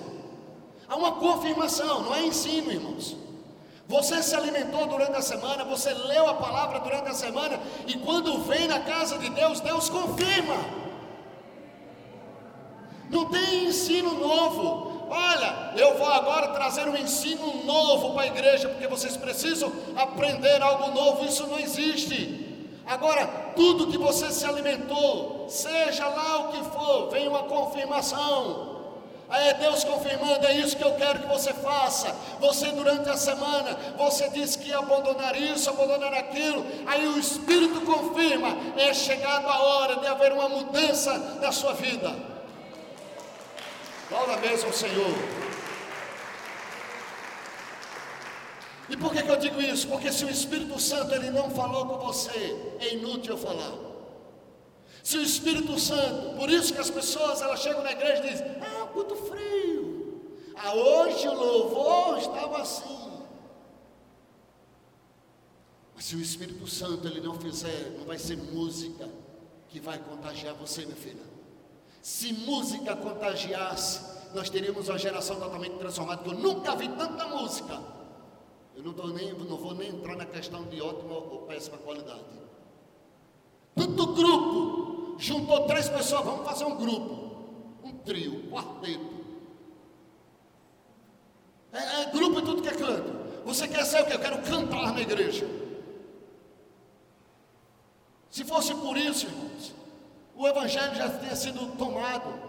Há 0.86 0.94
uma 0.96 1.12
confirmação, 1.12 2.02
não 2.02 2.14
é 2.14 2.26
ensino, 2.26 2.70
irmãos. 2.70 3.16
Você 3.88 4.22
se 4.22 4.34
alimentou 4.34 4.86
durante 4.86 5.16
a 5.16 5.22
semana, 5.22 5.64
você 5.64 5.94
leu 5.94 6.28
a 6.28 6.34
palavra 6.34 6.80
durante 6.80 7.08
a 7.08 7.14
semana, 7.14 7.58
e 7.86 7.94
quando 7.94 8.42
vem 8.42 8.68
na 8.68 8.80
casa 8.80 9.16
de 9.18 9.30
Deus, 9.30 9.60
Deus 9.60 9.88
confirma. 9.88 10.56
Não 13.08 13.30
tem 13.30 13.64
ensino 13.64 14.12
novo. 14.12 15.06
Olha, 15.08 15.72
eu 15.76 15.96
vou 15.96 16.08
agora 16.08 16.48
trazer 16.48 16.86
um 16.86 16.96
ensino 16.96 17.64
novo 17.64 18.12
para 18.12 18.24
a 18.24 18.26
igreja, 18.26 18.68
porque 18.68 18.88
vocês 18.88 19.16
precisam 19.16 19.72
aprender 19.96 20.60
algo 20.60 20.90
novo. 20.92 21.24
Isso 21.24 21.46
não 21.46 21.58
existe. 21.58 22.45
Agora, 22.86 23.26
tudo 23.56 23.88
que 23.88 23.98
você 23.98 24.30
se 24.30 24.46
alimentou, 24.46 25.46
seja 25.48 26.06
lá 26.06 26.38
o 26.40 26.48
que 26.52 26.70
for, 26.70 27.10
vem 27.10 27.26
uma 27.26 27.42
confirmação. 27.42 28.76
Aí 29.28 29.48
é 29.48 29.54
Deus 29.54 29.82
confirmando, 29.82 30.46
é 30.46 30.52
isso 30.52 30.76
que 30.76 30.84
eu 30.84 30.94
quero 30.94 31.18
que 31.18 31.26
você 31.26 31.52
faça. 31.52 32.14
Você 32.38 32.68
durante 32.68 33.08
a 33.08 33.16
semana, 33.16 33.76
você 33.98 34.28
disse 34.28 34.56
que 34.56 34.68
ia 34.68 34.78
abandonar 34.78 35.36
isso, 35.36 35.68
abandonar 35.68 36.14
aquilo. 36.14 36.64
Aí 36.86 37.08
o 37.08 37.18
Espírito 37.18 37.80
confirma, 37.80 38.56
é 38.76 38.94
chegado 38.94 39.48
a 39.48 39.62
hora 39.62 39.96
de 39.96 40.06
haver 40.06 40.32
uma 40.32 40.48
mudança 40.48 41.18
na 41.40 41.50
sua 41.50 41.72
vida. 41.72 42.14
Glória 44.08 44.36
mesmo 44.36 44.72
Senhor. 44.72 45.45
E 48.88 48.96
por 48.96 49.12
que, 49.12 49.22
que 49.22 49.30
eu 49.30 49.36
digo 49.36 49.60
isso? 49.60 49.88
Porque 49.88 50.12
se 50.12 50.24
o 50.24 50.30
Espírito 50.30 50.78
Santo 50.80 51.14
ele 51.14 51.30
não 51.30 51.50
falou 51.50 51.86
com 51.86 51.98
você, 52.06 52.56
é 52.80 52.94
inútil 52.94 53.32
eu 53.32 53.38
falar. 53.38 53.72
Se 55.02 55.18
o 55.18 55.22
Espírito 55.22 55.78
Santo, 55.78 56.36
por 56.36 56.50
isso 56.50 56.72
que 56.72 56.80
as 56.80 56.90
pessoas 56.90 57.40
elas 57.40 57.60
chegam 57.60 57.82
na 57.82 57.92
igreja 57.92 58.24
e 58.26 58.30
dizem, 58.30 58.46
ah, 58.60 58.88
muito 58.94 59.14
frio. 59.16 60.20
Ah, 60.54 60.74
hoje 60.74 61.28
o 61.28 61.34
louvor 61.34 62.18
estava 62.18 62.62
assim. 62.62 63.06
Mas 65.94 66.04
se 66.04 66.16
o 66.16 66.20
Espírito 66.20 66.66
Santo 66.66 67.06
ele 67.06 67.20
não 67.20 67.38
fizer, 67.38 67.94
não 67.98 68.04
vai 68.04 68.18
ser 68.18 68.36
música 68.36 69.08
que 69.68 69.80
vai 69.80 69.98
contagiar 69.98 70.54
você, 70.54 70.84
minha 70.84 70.96
filha. 70.96 71.22
Se 72.02 72.32
música 72.32 72.94
contagiasse, 72.94 74.00
nós 74.34 74.48
teríamos 74.48 74.88
uma 74.88 74.98
geração 74.98 75.36
totalmente 75.36 75.76
transformada, 75.76 76.22
eu 76.26 76.34
nunca 76.34 76.76
vi 76.76 76.88
tanta 76.88 77.26
música. 77.26 77.95
Eu 78.76 78.82
não, 78.82 78.92
tô 78.92 79.08
nem, 79.08 79.32
não 79.32 79.56
vou 79.56 79.74
nem 79.74 79.88
entrar 79.88 80.16
na 80.16 80.26
questão 80.26 80.64
de 80.64 80.82
ótima 80.82 81.14
ou 81.14 81.46
péssima 81.46 81.78
qualidade. 81.78 82.20
Tanto 83.74 84.06
grupo, 84.12 85.16
juntou 85.18 85.66
três 85.66 85.88
pessoas, 85.88 86.24
vamos 86.24 86.46
fazer 86.46 86.66
um 86.66 86.76
grupo, 86.76 87.36
um 87.82 87.92
trio, 88.04 88.34
um 88.36 88.50
quarteto. 88.50 89.16
É, 91.72 92.02
é 92.02 92.10
grupo 92.10 92.38
e 92.38 92.42
tudo 92.42 92.62
que 92.62 92.68
é 92.68 92.74
canto. 92.74 93.44
Você 93.46 93.66
quer 93.66 93.84
ser 93.84 94.02
o 94.02 94.06
que? 94.06 94.12
Eu 94.12 94.18
quero 94.18 94.42
cantar 94.42 94.92
na 94.92 95.00
igreja. 95.00 95.48
Se 98.30 98.44
fosse 98.44 98.74
por 98.74 98.96
isso, 98.98 99.26
irmãos, 99.26 99.74
o 100.34 100.46
evangelho 100.46 100.94
já 100.94 101.08
teria 101.08 101.34
sido 101.34 101.74
tomado. 101.78 102.46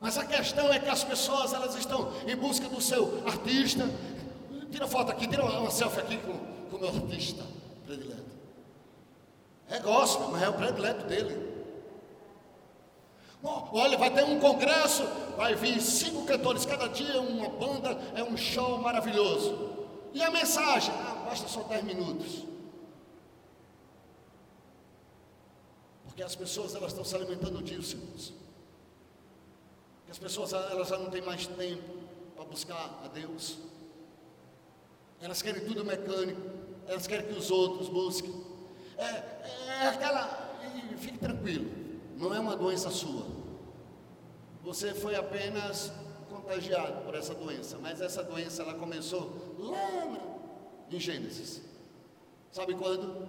Mas 0.00 0.18
a 0.18 0.26
questão 0.26 0.70
é 0.70 0.78
que 0.78 0.90
as 0.90 1.02
pessoas 1.02 1.54
elas 1.54 1.74
estão 1.76 2.12
em 2.26 2.36
busca 2.36 2.68
do 2.68 2.78
seu 2.80 3.22
artista. 3.26 3.88
Tira 4.74 4.88
foto 4.88 5.12
aqui, 5.12 5.28
tira 5.28 5.44
uma 5.44 5.70
selfie 5.70 6.00
aqui 6.00 6.18
com, 6.18 6.32
o 6.76 6.80
meu 6.80 6.88
artista 6.88 7.44
predileto. 7.86 8.24
É 9.68 9.78
gospel, 9.78 10.32
mas 10.32 10.42
é 10.42 10.48
o 10.48 10.52
predileto 10.52 11.06
dele. 11.06 11.54
Olha, 13.40 13.96
vai 13.96 14.12
ter 14.12 14.24
um 14.24 14.40
congresso, 14.40 15.04
vai 15.36 15.54
vir 15.54 15.80
cinco 15.80 16.24
cantores 16.24 16.66
cada 16.66 16.88
dia, 16.88 17.20
uma 17.20 17.48
banda, 17.50 17.90
é 18.16 18.24
um 18.24 18.36
show 18.36 18.78
maravilhoso. 18.78 19.86
E 20.12 20.20
a 20.20 20.28
mensagem? 20.32 20.92
Ah, 20.92 21.22
basta 21.24 21.46
só 21.46 21.62
10 21.62 21.84
minutos. 21.84 22.44
Porque 26.06 26.24
as 26.24 26.34
pessoas 26.34 26.74
elas 26.74 26.90
estão 26.90 27.04
se 27.04 27.14
alimentando 27.14 27.62
disso, 27.62 27.96
irmãos. 27.96 28.34
As 30.10 30.18
pessoas 30.18 30.52
elas 30.52 30.88
já 30.88 30.98
não 30.98 31.10
têm 31.10 31.22
mais 31.22 31.46
tempo 31.46 31.94
para 32.34 32.44
buscar 32.44 33.02
a 33.04 33.06
Deus. 33.06 33.56
Elas 35.24 35.40
querem 35.40 35.64
tudo 35.64 35.82
mecânico. 35.86 36.38
Elas 36.86 37.06
querem 37.06 37.26
que 37.26 37.32
os 37.32 37.50
outros 37.50 37.88
busquem. 37.88 38.30
É, 38.98 39.04
é 39.04 39.88
aquela. 39.88 40.54
E 40.92 40.98
fique 40.98 41.16
tranquilo. 41.16 41.70
Não 42.18 42.34
é 42.34 42.38
uma 42.38 42.54
doença 42.54 42.90
sua. 42.90 43.26
Você 44.62 44.92
foi 44.92 45.14
apenas 45.16 45.90
contagiado 46.28 47.00
por 47.06 47.14
essa 47.14 47.34
doença. 47.34 47.78
Mas 47.80 48.02
essa 48.02 48.22
doença 48.22 48.62
ela 48.62 48.74
começou 48.74 49.56
lá 49.58 50.84
em 50.90 51.00
Gênesis. 51.00 51.62
Sabe 52.52 52.74
quando? 52.74 53.26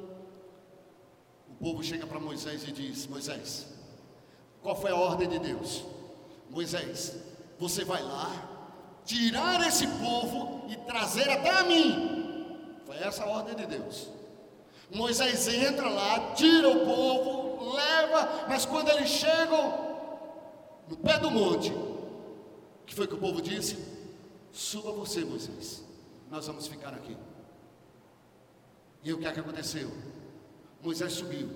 O 1.50 1.56
povo 1.64 1.82
chega 1.82 2.06
para 2.06 2.20
Moisés 2.20 2.68
e 2.68 2.74
diz: 2.74 3.08
Moisés, 3.08 3.68
qual 4.62 4.76
foi 4.76 4.92
a 4.92 4.98
ordem 4.98 5.30
de 5.30 5.40
Deus? 5.40 5.86
Moisés, 6.50 7.16
você 7.58 7.86
vai 7.86 8.04
lá, 8.04 9.00
tirar 9.06 9.66
esse 9.66 9.88
povo 9.88 10.55
e 10.70 10.76
trazer 10.78 11.30
até 11.30 11.50
a 11.50 11.64
mim. 11.64 12.56
Foi 12.86 12.98
essa 12.98 13.24
a 13.24 13.28
ordem 13.28 13.56
de 13.56 13.66
Deus. 13.66 14.10
Moisés 14.92 15.48
entra 15.48 15.90
lá, 15.90 16.34
tira 16.34 16.70
o 16.70 16.86
povo, 16.86 17.74
leva, 17.74 18.46
mas 18.48 18.66
quando 18.66 18.90
eles 18.90 19.10
chegam 19.10 19.96
no 20.88 20.96
pé 20.98 21.18
do 21.20 21.32
monte, 21.32 21.74
que 22.86 22.94
foi 22.94 23.08
que 23.08 23.16
o 23.16 23.18
povo 23.18 23.42
disse? 23.42 23.78
Suba 24.52 24.92
você, 24.92 25.26
Moisés, 25.26 25.84
nós 26.30 26.46
vamos 26.46 26.68
ficar 26.68 26.94
aqui. 26.94 27.18
E 29.04 29.12
o 29.12 29.18
que 29.18 29.26
é 29.26 29.32
que 29.32 29.40
aconteceu? 29.40 29.92
Moisés 30.82 31.14
subiu, 31.14 31.50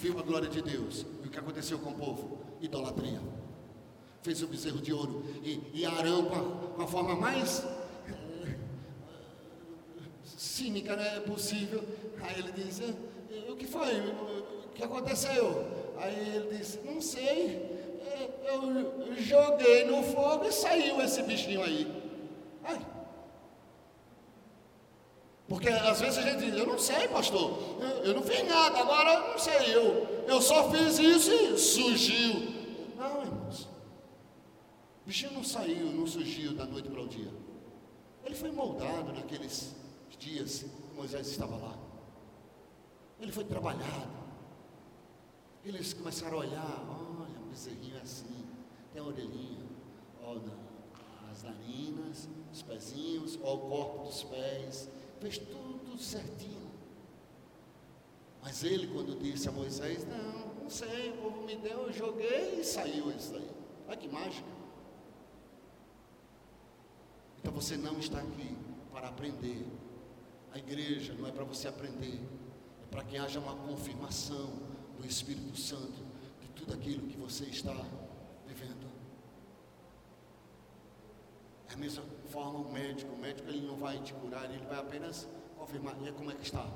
viu 0.00 0.18
a 0.18 0.22
glória 0.22 0.48
de 0.48 0.62
Deus. 0.62 1.04
E 1.22 1.26
o 1.26 1.30
que 1.30 1.38
aconteceu 1.38 1.78
com 1.78 1.90
o 1.90 1.94
povo? 1.94 2.38
Idolatria 2.60 3.20
fez 4.22 4.42
o 4.42 4.46
bezerro 4.46 4.80
de 4.80 4.92
ouro. 4.92 5.24
E, 5.42 5.60
e 5.72 5.86
Arão, 5.86 6.24
com 6.26 6.34
a, 6.34 6.76
com 6.76 6.82
a 6.82 6.86
forma 6.86 7.14
mais 7.14 7.64
cínica 10.60 10.94
né, 10.94 11.20
possível, 11.20 11.82
aí 12.20 12.38
ele 12.38 12.52
diz: 12.52 12.82
O 13.48 13.56
que 13.56 13.66
foi? 13.66 14.00
O 14.64 14.68
que 14.74 14.84
aconteceu? 14.84 15.66
Aí 15.96 16.36
ele 16.36 16.56
disse: 16.56 16.78
Não 16.84 17.00
sei. 17.00 17.80
Eu 18.44 19.14
joguei 19.16 19.84
no 19.84 20.02
fogo 20.02 20.44
e 20.44 20.52
saiu 20.52 21.00
esse 21.00 21.22
bichinho 21.22 21.62
aí. 21.62 21.86
Ai. 22.64 22.80
Porque 25.48 25.68
às 25.68 26.00
vezes 26.00 26.18
a 26.18 26.22
gente 26.22 26.44
diz, 26.44 26.56
eu 26.56 26.66
não 26.66 26.78
sei, 26.78 27.08
pastor, 27.08 27.58
eu, 27.80 27.88
eu 28.04 28.14
não 28.14 28.22
fiz 28.22 28.46
nada, 28.46 28.78
agora 28.78 29.30
não 29.30 29.38
sei, 29.38 29.74
eu, 29.74 30.24
eu 30.28 30.40
só 30.40 30.70
fiz 30.70 30.98
isso 30.98 31.32
e 31.32 31.58
surgiu. 31.58 32.34
Não, 32.96 33.22
irmãos. 33.22 33.64
O 35.02 35.06
bichinho 35.06 35.32
não 35.32 35.42
saiu, 35.42 35.86
não 35.86 36.06
surgiu 36.06 36.52
da 36.54 36.64
noite 36.66 36.88
para 36.88 37.00
o 37.00 37.08
dia. 37.08 37.32
Ele 38.24 38.34
foi 38.34 38.50
moldado 38.52 39.12
naqueles 39.12 39.74
dias 40.16 40.64
Moisés 40.94 41.28
estava 41.28 41.56
lá. 41.56 41.78
Ele 43.18 43.32
foi 43.32 43.44
trabalhado. 43.44 44.20
Eles 45.64 45.92
começaram 45.92 46.38
a 46.38 46.40
olhar, 46.40 46.86
olha, 46.88 47.38
um 47.38 47.48
bezerrinho 47.48 47.96
é 47.96 48.00
assim, 48.00 48.46
tem 48.92 49.02
a 49.02 49.04
orelhinha, 49.04 49.66
olha 50.22 50.70
as 51.30 51.42
narinas, 51.42 52.28
os 52.52 52.62
pezinhos, 52.62 53.38
olha 53.42 53.54
o 53.54 53.68
corpo 53.68 54.04
dos 54.04 54.22
pés, 54.24 54.88
fez 55.20 55.38
tudo 55.38 55.98
certinho. 55.98 56.70
Mas 58.42 58.64
ele, 58.64 58.88
quando 58.88 59.18
disse 59.18 59.48
a 59.48 59.52
Moisés, 59.52 60.06
não, 60.06 60.62
não 60.62 60.70
sei, 60.70 61.10
o 61.10 61.16
povo 61.18 61.42
me 61.42 61.56
deu, 61.56 61.86
eu 61.86 61.92
joguei 61.92 62.60
e 62.60 62.64
saiu 62.64 63.10
isso 63.10 63.34
aí. 63.36 63.50
Olha 63.86 63.96
que 63.96 64.08
mágica. 64.08 64.48
Então 67.38 67.52
você 67.52 67.76
não 67.76 67.98
está 67.98 68.18
aqui 68.18 68.56
para 68.92 69.08
aprender. 69.08 69.66
A 70.52 70.58
igreja 70.58 71.14
não 71.14 71.28
é 71.28 71.32
para 71.32 71.44
você 71.44 71.68
aprender, 71.68 72.20
é 72.82 72.86
para 72.90 73.04
que 73.04 73.16
haja 73.16 73.38
uma 73.38 73.54
confirmação 73.54 74.50
do 74.98 75.06
Espírito 75.06 75.56
Santo 75.56 76.04
de 76.40 76.48
tudo 76.48 76.74
aquilo 76.74 77.06
que 77.06 77.16
você 77.16 77.44
está 77.44 77.72
vivendo. 78.46 78.90
É 81.68 81.74
a 81.74 81.76
mesma 81.76 82.02
forma 82.28 82.58
o 82.58 82.72
médico, 82.72 83.12
o 83.12 83.18
médico 83.18 83.48
ele 83.48 83.64
não 83.64 83.76
vai 83.76 83.98
te 84.02 84.12
curar, 84.12 84.44
ele 84.52 84.66
vai 84.66 84.78
apenas 84.78 85.28
confirmar. 85.56 85.94
E 86.04 86.12
como 86.12 86.32
é 86.32 86.34
que 86.34 86.42
está? 86.42 86.66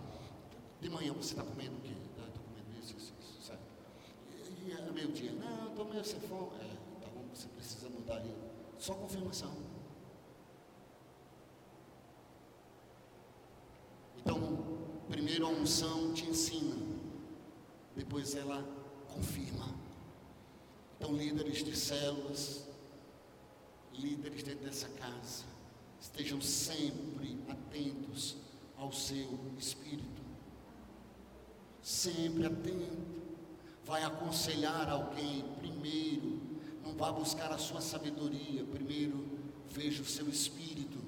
De 0.81 0.89
manhã 0.89 1.13
você 1.13 1.33
está 1.33 1.43
comendo 1.43 1.77
o 1.77 1.81
quê? 1.81 1.95
Estou 2.11 2.25
ah, 2.25 2.39
comendo 2.49 2.81
isso, 2.81 2.97
isso, 2.97 3.13
isso, 3.21 3.43
certo? 3.43 3.63
E, 4.31 4.69
e 4.69 4.73
é 4.73 4.93
meio-dia, 4.93 5.33
não, 5.33 5.71
estou 5.71 5.85
meio 5.87 6.05
sem 6.05 6.21
fome. 6.21 6.51
É, 6.61 7.05
tá 7.05 7.11
bom, 7.13 7.25
você 7.35 7.49
precisa 7.49 7.89
mudar 7.89 8.17
ali. 8.17 8.33
Só 8.79 8.95
confirmação. 8.95 9.53
Então, 14.19 14.39
primeiro 15.35 15.47
a 15.47 15.61
unção 15.61 16.13
te 16.13 16.25
ensina, 16.27 16.77
depois 17.97 18.37
ela 18.37 18.63
confirma. 19.09 19.75
Então, 20.97 21.13
líderes 21.17 21.65
de 21.65 21.77
células, 21.77 22.69
líderes 23.93 24.45
dentro 24.45 24.65
dessa 24.65 24.89
casa, 24.91 25.45
estejam 26.01 26.41
sempre 26.41 27.37
atentos 27.49 28.37
ao 28.77 28.93
seu 28.93 29.41
espírito. 29.59 30.23
Sempre 31.83 32.47
atento. 32.47 33.25
Vai 33.85 34.05
aconselhar 34.05 34.89
alguém 34.89 35.43
primeiro, 35.59 36.41
não 36.85 36.95
vá 36.95 37.11
buscar 37.11 37.51
a 37.51 37.59
sua 37.59 37.81
sabedoria, 37.81 38.65
primeiro 38.65 39.27
veja 39.69 40.01
o 40.01 40.07
seu 40.07 40.29
espírito 40.29 41.04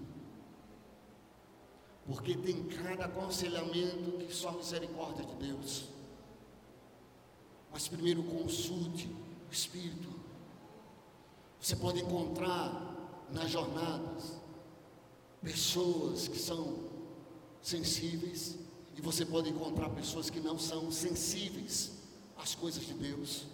porque 2.06 2.36
tem 2.36 2.62
cada 2.64 3.06
aconselhamento 3.06 4.24
que 4.24 4.32
só 4.32 4.52
misericórdia 4.52 5.24
de 5.24 5.34
Deus. 5.34 5.86
Mas 7.72 7.88
primeiro 7.88 8.22
consulte 8.22 9.08
o 9.48 9.52
Espírito. 9.52 10.08
Você 11.60 11.74
pode 11.74 12.00
encontrar 12.00 12.94
nas 13.32 13.50
jornadas 13.50 14.36
pessoas 15.42 16.28
que 16.28 16.38
são 16.38 16.84
sensíveis 17.60 18.56
e 18.96 19.00
você 19.00 19.26
pode 19.26 19.50
encontrar 19.50 19.90
pessoas 19.90 20.30
que 20.30 20.38
não 20.38 20.58
são 20.58 20.90
sensíveis 20.92 21.92
às 22.36 22.54
coisas 22.54 22.86
de 22.86 22.94
Deus. 22.94 23.46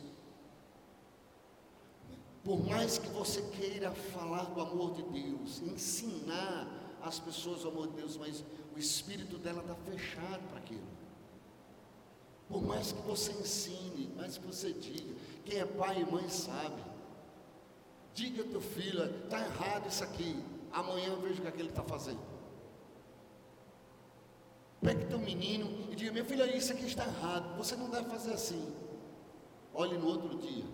Por 2.44 2.64
mais 2.66 2.98
que 2.98 3.09
você 3.09 3.40
queira 3.42 3.92
falar 3.92 4.44
do 4.44 4.61
amor 4.61 4.94
de 4.94 5.03
Deus, 5.05 5.62
ensinar 5.62 6.82
as 7.03 7.18
pessoas 7.18 7.64
amor 7.66 7.88
de 7.88 7.94
Deus, 7.94 8.16
mas 8.16 8.44
o 8.74 8.78
espírito 8.78 9.36
dela 9.38 9.61
está 9.61 9.74
fechado 9.74 10.48
para 10.48 10.59
aquilo. 10.59 10.86
Por 12.48 12.62
mais 12.62 12.92
que 12.92 13.00
você 13.03 13.32
ensine, 13.32 14.12
mais 14.16 14.38
que 14.38 14.46
você 14.46 14.72
diga, 14.72 15.14
quem 15.44 15.59
é 15.59 15.64
pai 15.64 16.00
e 16.00 16.05
mãe 16.05 16.28
sabe. 16.28 16.82
Diga 18.14 18.44
teu 18.44 18.61
filho, 18.61 19.05
está 19.24 19.40
errado 19.40 19.88
isso 19.88 20.05
aqui. 20.05 20.42
Amanhã 20.70 21.09
eu 21.09 21.20
vejo 21.20 21.38
o 21.38 21.42
que 21.42 21.48
aquele 21.48 21.70
está 21.70 21.82
fazendo. 21.82 22.20
Pegue 24.82 25.07
teu 25.07 25.18
menino 25.18 25.66
e 25.90 25.94
diga, 25.94 26.12
meu 26.12 26.24
filho, 26.24 26.44
isso 26.57 26.72
aqui 26.72 26.84
está 26.84 27.07
errado. 27.07 27.57
Você 27.57 27.76
não 27.76 27.88
deve 27.88 28.09
fazer 28.11 28.32
assim. 28.32 28.74
Olhe 29.72 29.96
no 29.96 30.07
outro 30.07 30.36
dia. 30.36 30.64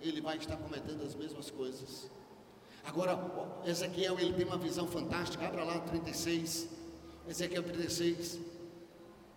Ele 0.00 0.20
vai 0.20 0.38
estar 0.38 0.56
cometendo 0.56 1.04
as 1.04 1.14
mesmas 1.14 1.50
coisas. 1.50 2.10
Agora, 2.84 3.18
Ezequiel 3.64 4.18
ele 4.18 4.32
tem 4.32 4.46
uma 4.46 4.56
visão 4.56 4.86
fantástica. 4.86 5.46
Abra 5.46 5.64
lá 5.64 5.78
36. 5.80 6.68
Ezequiel 7.28 7.62
36. 7.62 8.38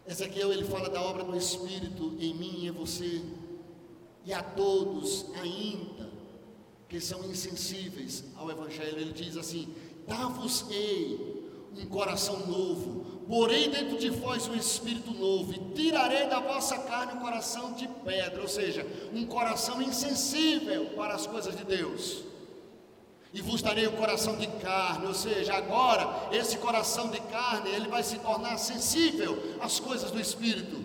Ezequiel 0.07 0.51
ele 0.51 0.65
fala 0.65 0.89
da 0.89 1.01
obra 1.01 1.23
do 1.23 1.35
Espírito 1.35 2.15
em 2.19 2.33
mim 2.33 2.59
e 2.59 2.67
em 2.67 2.71
você. 2.71 3.21
E 4.25 4.33
a 4.33 4.41
todos 4.41 5.25
ainda 5.41 6.09
que 6.87 6.99
são 6.99 7.23
insensíveis 7.25 8.23
ao 8.37 8.49
Evangelho, 8.49 8.97
ele 8.97 9.13
diz 9.13 9.35
assim: 9.35 9.73
Dá-vos-ei 10.07 11.43
um 11.77 11.85
coração 11.87 12.45
novo, 12.45 13.23
porei 13.27 13.67
dentro 13.67 13.97
de 13.97 14.09
vós 14.09 14.47
um 14.47 14.55
espírito 14.55 15.11
novo, 15.11 15.51
e 15.53 15.73
tirarei 15.73 16.27
da 16.27 16.39
vossa 16.39 16.77
carne 16.77 17.13
um 17.13 17.19
coração 17.19 17.73
de 17.73 17.87
pedra, 17.87 18.41
ou 18.41 18.47
seja, 18.47 18.85
um 19.11 19.25
coração 19.25 19.81
insensível 19.81 20.91
para 20.95 21.15
as 21.15 21.25
coisas 21.25 21.55
de 21.55 21.63
Deus 21.63 22.32
e 23.33 23.41
vos 23.41 23.63
darei 23.63 23.87
o 23.87 23.93
coração 23.93 24.35
de 24.35 24.45
carne, 24.45 25.07
ou 25.07 25.13
seja, 25.13 25.55
agora 25.55 26.29
esse 26.31 26.57
coração 26.59 27.09
de 27.09 27.19
carne, 27.21 27.71
ele 27.71 27.87
vai 27.87 28.03
se 28.03 28.19
tornar 28.19 28.57
sensível 28.57 29.57
às 29.59 29.79
coisas 29.79 30.11
do 30.11 30.19
Espírito. 30.19 30.83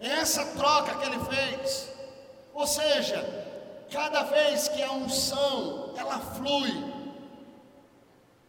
Essa 0.00 0.44
troca 0.56 0.96
que 0.96 1.06
ele 1.06 1.20
fez, 1.24 1.88
ou 2.52 2.66
seja, 2.66 3.22
cada 3.92 4.24
vez 4.24 4.66
que 4.68 4.82
a 4.82 4.90
unção, 4.90 5.94
ela 5.96 6.18
flui, 6.18 6.84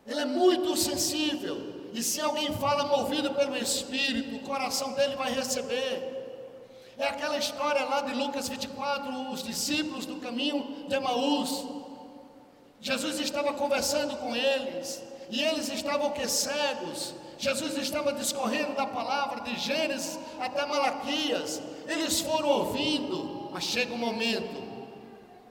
ele 0.07 0.21
é 0.21 0.25
muito 0.25 0.75
sensível, 0.75 1.71
e 1.93 2.01
se 2.01 2.19
alguém 2.19 2.51
fala 2.53 2.85
movido 2.85 3.31
pelo 3.35 3.55
Espírito, 3.55 4.37
o 4.37 4.39
coração 4.39 4.93
dele 4.93 5.15
vai 5.15 5.31
receber. 5.31 6.11
É 6.97 7.07
aquela 7.07 7.37
história 7.37 7.85
lá 7.85 8.01
de 8.01 8.13
Lucas 8.13 8.49
24, 8.49 9.31
os 9.31 9.43
discípulos 9.43 10.07
do 10.07 10.15
caminho 10.15 10.85
de 10.87 10.95
Emaús. 10.95 11.82
Jesus 12.83 13.17
estava 13.21 13.53
conversando 13.53 14.17
com 14.17 14.35
eles, 14.35 15.01
e 15.29 15.41
eles 15.41 15.69
estavam 15.69 16.11
que 16.11 16.27
cegos. 16.27 17.15
Jesus 17.37 17.77
estava 17.77 18.11
discorrendo 18.11 18.75
da 18.75 18.85
palavra 18.85 19.39
de 19.39 19.57
Gênesis 19.57 20.19
até 20.37 20.65
Malaquias. 20.65 21.61
Eles 21.87 22.19
foram 22.19 22.49
ouvindo, 22.49 23.49
mas 23.53 23.63
chega 23.63 23.93
um 23.93 23.97
momento 23.97 24.61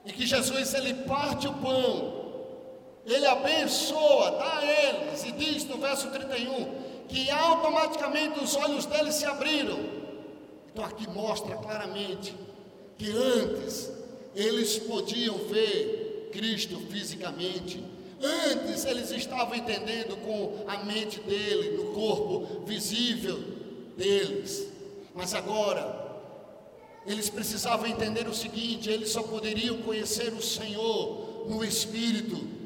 em 0.04 0.12
que 0.12 0.26
Jesus 0.26 0.74
ele 0.74 0.92
parte 1.04 1.48
o 1.48 1.54
pão, 1.54 2.20
ele 3.06 3.26
abençoa, 3.26 4.32
dá 4.32 4.58
a 4.58 4.64
eles 4.66 5.24
e 5.24 5.32
diz 5.32 5.64
no 5.64 5.78
verso 5.78 6.10
31 6.10 6.82
que 7.08 7.30
automaticamente 7.30 8.40
os 8.40 8.54
olhos 8.56 8.84
deles 8.84 9.14
se 9.14 9.24
abriram. 9.24 9.78
Então 10.70 10.84
aqui 10.84 11.08
mostra 11.08 11.56
claramente 11.56 12.34
que 12.98 13.10
antes 13.10 13.90
eles 14.34 14.78
podiam 14.78 15.38
ver 15.38 16.01
Cristo 16.32 16.80
fisicamente. 16.90 17.84
Antes 18.20 18.84
eles 18.84 19.10
estavam 19.10 19.54
entendendo 19.54 20.16
com 20.24 20.64
a 20.66 20.84
mente 20.84 21.20
dele, 21.20 21.76
no 21.76 21.92
corpo 21.92 22.64
visível 22.64 23.38
deles. 23.96 24.68
Mas 25.14 25.34
agora, 25.34 26.02
eles 27.06 27.28
precisavam 27.28 27.86
entender 27.86 28.26
o 28.28 28.34
seguinte: 28.34 28.90
eles 28.90 29.10
só 29.10 29.22
poderiam 29.22 29.78
conhecer 29.78 30.32
o 30.32 30.42
Senhor 30.42 31.46
no 31.48 31.64
Espírito. 31.64 32.61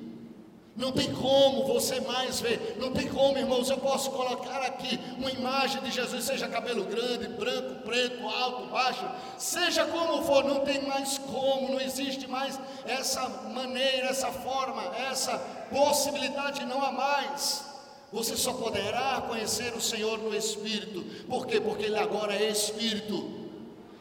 Não 0.77 0.93
tem 0.93 1.11
como 1.11 1.65
você 1.65 2.01
mais 2.03 2.39
ver, 2.39 2.77
não 2.79 2.93
tem 2.93 3.09
como, 3.09 3.39
irmãos. 3.39 3.71
Eu 3.71 3.79
posso 3.79 4.11
colocar 4.11 4.59
aqui 4.59 5.01
uma 5.17 5.31
imagem 5.31 5.81
de 5.83 5.91
Jesus, 5.91 6.25
seja 6.25 6.47
cabelo 6.49 6.85
grande, 6.85 7.29
branco, 7.29 7.77
preto, 7.83 8.29
alto, 8.29 8.67
baixo, 8.67 9.09
seja 9.39 9.87
como 9.87 10.23
for, 10.25 10.45
não 10.45 10.61
tem 10.61 10.87
mais 10.87 11.17
como, 11.17 11.71
não 11.71 11.81
existe 11.81 12.27
mais 12.27 12.61
essa 12.85 13.27
maneira, 13.55 14.09
essa 14.09 14.31
forma, 14.31 14.83
essa 15.11 15.39
possibilidade, 15.71 16.67
não 16.67 16.85
há 16.85 16.93
mais. 16.93 17.65
Você 18.13 18.37
só 18.37 18.53
poderá 18.53 19.23
conhecer 19.27 19.73
o 19.75 19.81
Senhor 19.81 20.19
no 20.19 20.35
Espírito, 20.35 21.03
por 21.27 21.47
quê? 21.47 21.59
Porque 21.59 21.85
Ele 21.85 21.99
agora 21.99 22.35
é 22.35 22.51
Espírito. 22.51 23.46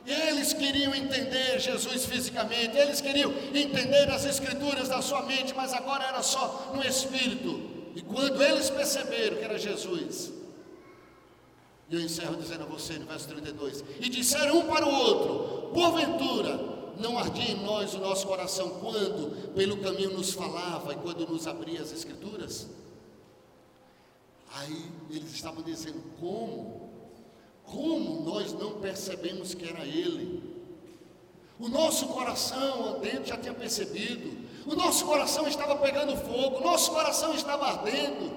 Eles 0.05 0.53
queriam 0.53 0.93
entender 0.93 1.59
Jesus 1.59 2.05
fisicamente, 2.05 2.77
eles 2.77 3.01
queriam 3.01 3.33
entender 3.53 4.09
as 4.11 4.23
Escrituras 4.23 4.87
da 4.87 5.01
sua 5.01 5.23
mente, 5.23 5.53
mas 5.55 5.73
agora 5.73 6.03
era 6.05 6.21
só 6.21 6.73
no 6.75 6.83
Espírito. 6.83 7.75
E 7.95 8.01
quando 8.01 8.41
eles 8.43 8.69
perceberam 8.69 9.37
que 9.37 9.43
era 9.43 9.57
Jesus, 9.57 10.31
e 11.89 11.95
eu 11.95 12.01
encerro 12.01 12.35
dizendo 12.35 12.63
a 12.63 12.67
você 12.67 12.97
no 12.97 13.05
verso 13.05 13.27
32: 13.27 13.83
E 13.99 14.09
disseram 14.09 14.59
um 14.59 14.67
para 14.67 14.85
o 14.85 14.93
outro: 14.93 15.71
Porventura, 15.73 16.59
não 16.99 17.17
ardia 17.17 17.51
em 17.51 17.63
nós 17.63 17.93
o 17.93 17.99
nosso 17.99 18.27
coração 18.27 18.69
quando 18.81 19.53
pelo 19.53 19.77
caminho 19.77 20.11
nos 20.11 20.33
falava 20.33 20.93
e 20.93 20.97
quando 20.97 21.27
nos 21.27 21.47
abria 21.47 21.81
as 21.81 21.91
Escrituras? 21.91 22.67
Aí 24.53 24.91
eles 25.09 25.33
estavam 25.33 25.63
dizendo: 25.63 26.01
Como? 26.19 26.84
Como 27.65 28.21
nós 28.21 28.53
não 28.53 28.79
percebemos 28.79 29.53
que 29.53 29.67
era 29.67 29.85
Ele? 29.85 30.43
O 31.59 31.69
nosso 31.69 32.07
coração 32.07 32.99
dentro 32.99 33.25
já 33.25 33.37
tinha 33.37 33.53
percebido, 33.53 34.37
o 34.65 34.75
nosso 34.75 35.05
coração 35.05 35.47
estava 35.47 35.75
pegando 35.77 36.17
fogo, 36.17 36.57
o 36.57 36.63
nosso 36.63 36.91
coração 36.91 37.33
estava 37.33 37.67
ardendo. 37.67 38.31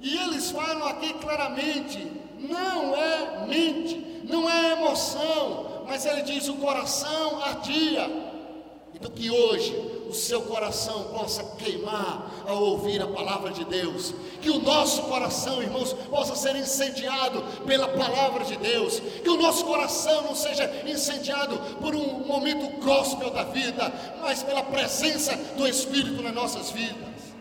E 0.00 0.16
eles 0.16 0.50
falam 0.50 0.86
aqui 0.86 1.12
claramente: 1.14 2.10
não 2.38 2.96
é 2.96 3.46
mente, 3.46 4.22
não 4.24 4.48
é 4.48 4.72
emoção, 4.72 5.84
mas 5.86 6.06
ele 6.06 6.22
diz: 6.22 6.48
o 6.48 6.54
coração 6.54 7.42
ardia. 7.42 8.34
Então, 8.94 9.10
que 9.10 9.30
hoje 9.30 9.93
o 10.14 10.16
seu 10.16 10.42
coração 10.42 11.04
possa 11.04 11.42
queimar 11.56 12.30
ao 12.46 12.62
ouvir 12.62 13.02
a 13.02 13.06
palavra 13.06 13.50
de 13.50 13.64
Deus, 13.64 14.14
que 14.40 14.48
o 14.48 14.60
nosso 14.60 15.02
coração, 15.02 15.60
irmãos, 15.60 15.92
possa 15.92 16.36
ser 16.36 16.54
incendiado 16.54 17.42
pela 17.66 17.88
palavra 17.88 18.44
de 18.44 18.56
Deus, 18.56 19.00
que 19.00 19.28
o 19.28 19.36
nosso 19.36 19.64
coração 19.64 20.22
não 20.22 20.34
seja 20.36 20.70
incendiado 20.86 21.58
por 21.80 21.96
um 21.96 22.24
momento 22.26 22.80
gospel 22.80 23.30
da 23.30 23.42
vida, 23.42 23.92
mas 24.20 24.42
pela 24.42 24.62
presença 24.62 25.36
do 25.56 25.66
Espírito 25.66 26.22
nas 26.22 26.34
nossas 26.34 26.70
vidas. 26.70 27.34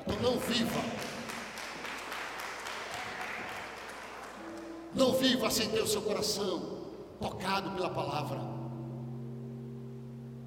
Então, 0.00 0.16
não 0.22 0.38
viva. 0.38 0.80
Não 4.94 5.12
viva 5.12 5.50
sem 5.50 5.68
ter 5.68 5.82
o 5.82 5.86
seu 5.86 6.00
coração 6.00 6.78
tocado 7.20 7.70
pela 7.72 7.90
palavra. 7.90 8.55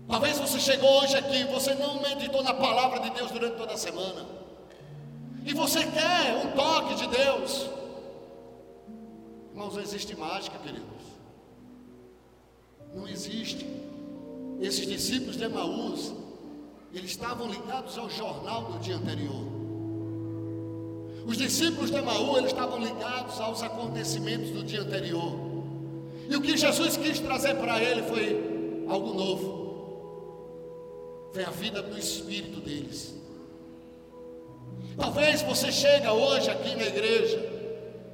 Talvez 0.10 0.40
você 0.40 0.60
chegou 0.60 1.04
hoje 1.04 1.16
aqui, 1.16 1.44
você 1.44 1.76
não 1.76 2.02
meditou 2.02 2.42
na 2.42 2.52
palavra 2.52 3.00
de 3.00 3.12
Deus 3.12 3.30
durante 3.30 3.58
toda 3.58 3.74
a 3.74 3.78
semana. 3.78 4.26
E 5.46 5.54
você 5.54 5.86
quer 5.86 6.36
um 6.44 6.52
toque 6.54 6.96
de 6.96 7.08
Deus. 7.16 7.70
Irmãos, 9.52 9.76
não 9.76 9.82
existe 9.84 10.18
mágica, 10.18 10.58
queridos. 10.58 10.88
Não 12.92 13.08
existe. 13.08 13.68
Esses 14.60 14.88
discípulos 14.88 15.38
de 15.38 15.44
Emaús, 15.44 16.12
eles 16.92 17.12
estavam 17.12 17.48
ligados 17.48 17.96
ao 17.96 18.10
jornal 18.10 18.64
do 18.64 18.80
dia 18.80 18.96
anterior. 18.96 19.44
Os 21.28 21.38
discípulos 21.38 21.92
de 21.92 21.98
Emaús, 21.98 22.40
eles 22.40 22.52
estavam 22.52 22.80
ligados 22.80 23.40
aos 23.40 23.62
acontecimentos 23.62 24.50
do 24.50 24.64
dia 24.64 24.82
anterior. 24.82 25.34
E 26.28 26.36
o 26.36 26.42
que 26.42 26.58
Jesus 26.58 26.98
quis 26.98 27.20
trazer 27.20 27.54
para 27.58 27.80
ele 27.80 28.02
foi 28.02 28.86
algo 28.90 29.14
novo 29.14 29.59
foi 31.34 31.44
a 31.44 31.50
vida 31.50 31.82
do 31.82 31.98
espírito 31.98 32.60
deles. 32.62 33.16
Talvez 34.98 35.42
você 35.42 35.72
chega 35.72 36.12
hoje 36.12 36.50
aqui 36.50 36.76
na 36.76 36.86
igreja 36.86 37.40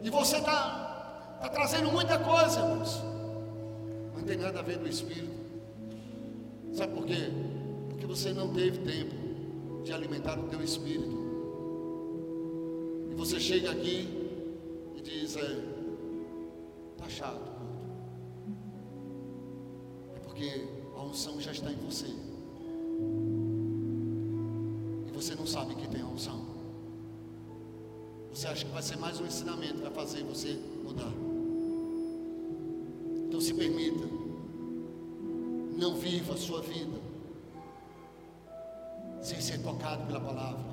e 0.04 0.10
você 0.10 0.38
está 0.38 1.38
tá 1.42 1.50
trazendo 1.50 1.92
muita 1.92 2.20
coisa, 2.20 2.60
irmãos, 2.60 3.02
mas 4.14 4.22
não 4.22 4.24
tem 4.24 4.38
nada 4.38 4.60
a 4.60 4.62
ver 4.62 4.78
do 4.78 4.88
espírito. 4.88 5.34
Sabe 6.74 6.94
por 6.94 7.06
quê? 7.06 7.32
Porque 7.90 8.06
você 8.06 8.34
não 8.34 8.54
teve 8.54 8.80
tempo 8.80 9.16
de 9.84 9.94
alimentar 9.94 10.38
o 10.38 10.48
teu 10.50 10.62
espírito. 10.62 11.16
E 13.12 13.16
você 13.16 13.40
chega 13.40 13.72
aqui 13.72 14.10
e 14.96 15.02
diz, 15.02 15.38
é, 15.38 15.62
tá 16.98 17.08
chato. 17.08 17.52
É 20.16 20.20
porque 20.20 20.68
a 20.96 21.02
unção 21.02 21.40
já 21.40 21.52
está 21.52 21.72
em 21.72 21.78
você. 21.78 22.25
Você 28.36 28.48
acha 28.48 28.66
que 28.66 28.72
vai 28.72 28.82
ser 28.82 28.98
mais 28.98 29.18
um 29.18 29.26
ensinamento 29.26 29.80
vai 29.80 29.92
fazer 29.92 30.22
você 30.24 30.60
mudar. 30.84 31.10
Então 33.26 33.40
se 33.40 33.54
permita. 33.54 34.06
Não 35.78 35.96
viva 35.96 36.34
a 36.34 36.38
sua 36.38 36.62
vida 36.62 37.00
sem 39.22 39.40
ser 39.40 39.60
tocado 39.60 40.06
pela 40.06 40.20
palavra. 40.20 40.66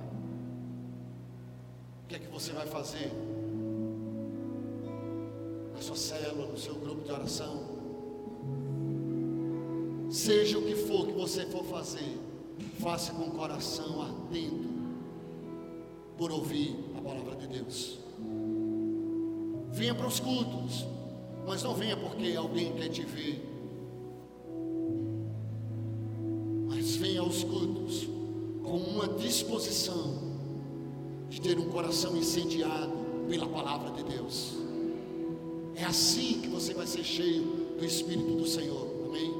O 2.04 2.08
que 2.08 2.16
é 2.16 2.18
que 2.18 2.26
você 2.26 2.50
vai 2.50 2.66
fazer? 2.66 3.12
Na 5.72 5.80
sua 5.80 5.96
célula, 5.96 6.48
no 6.48 6.58
seu 6.58 6.74
grupo 6.74 7.04
de 7.04 7.12
oração, 7.12 7.80
Seja 10.10 10.58
o 10.58 10.62
que 10.62 10.74
for 10.74 11.06
que 11.06 11.12
você 11.12 11.46
for 11.46 11.64
fazer, 11.64 12.18
faça 12.80 13.14
com 13.14 13.22
o 13.22 13.30
coração 13.30 14.02
ardendo 14.02 14.71
por 16.22 16.30
ouvir 16.30 16.78
a 16.96 17.00
palavra 17.00 17.34
de 17.34 17.48
Deus. 17.48 17.98
Venha 19.72 19.92
para 19.92 20.06
os 20.06 20.20
cultos, 20.20 20.86
mas 21.48 21.64
não 21.64 21.74
venha 21.74 21.96
porque 21.96 22.36
alguém 22.36 22.72
quer 22.74 22.90
te 22.90 23.02
ver. 23.02 23.44
Mas 26.68 26.94
venha 26.94 27.22
aos 27.22 27.42
cultos 27.42 28.06
com 28.62 28.76
uma 28.76 29.08
disposição 29.08 30.14
de 31.28 31.40
ter 31.40 31.58
um 31.58 31.68
coração 31.70 32.16
incendiado 32.16 32.92
pela 33.28 33.48
palavra 33.48 33.90
de 33.90 34.04
Deus. 34.04 34.52
É 35.74 35.82
assim 35.82 36.40
que 36.40 36.46
você 36.46 36.72
vai 36.72 36.86
ser 36.86 37.02
cheio 37.02 37.42
do 37.80 37.84
Espírito 37.84 38.36
do 38.36 38.46
Senhor. 38.46 38.86
Amém? 39.06 39.34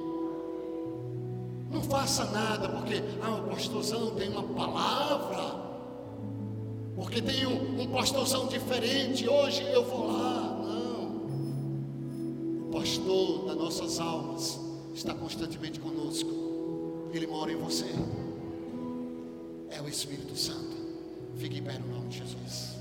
Não 1.71 1.83
faça 1.85 2.25
nada 2.25 2.69
porque 2.71 3.01
ah, 3.23 3.37
o 3.37 3.51
pastorzão 3.51 4.17
tem 4.17 4.31
uma 4.31 4.43
palavra. 4.43 5.72
Porque 7.03 7.21
tem 7.21 7.45
um, 7.47 7.83
um 7.83 7.87
pastorzão 7.89 8.47
diferente. 8.47 9.29
Hoje 9.29 9.63
eu 9.65 9.85
vou 9.85 10.07
lá. 10.07 10.57
Não. 10.63 11.17
O 12.69 12.71
pastor 12.73 13.47
das 13.47 13.57
nossas 13.57 13.99
almas 13.99 14.61
está 14.95 15.13
constantemente 15.13 15.81
conosco. 15.81 16.31
Ele 17.13 17.27
mora 17.27 17.53
em 17.53 17.57
você. 17.57 17.91
É 19.71 19.83
o 19.83 19.89
Espírito 19.89 20.37
Santo. 20.37 20.77
Fique 21.37 21.59
em 21.59 21.63
pé 21.63 21.77
no 21.79 21.93
nome 21.93 22.09
de 22.09 22.19
Jesus. 22.19 22.77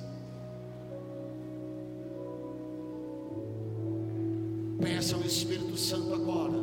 Peça 4.80 5.16
ao 5.16 5.22
Espírito 5.22 5.76
Santo 5.78 6.14
agora, 6.14 6.60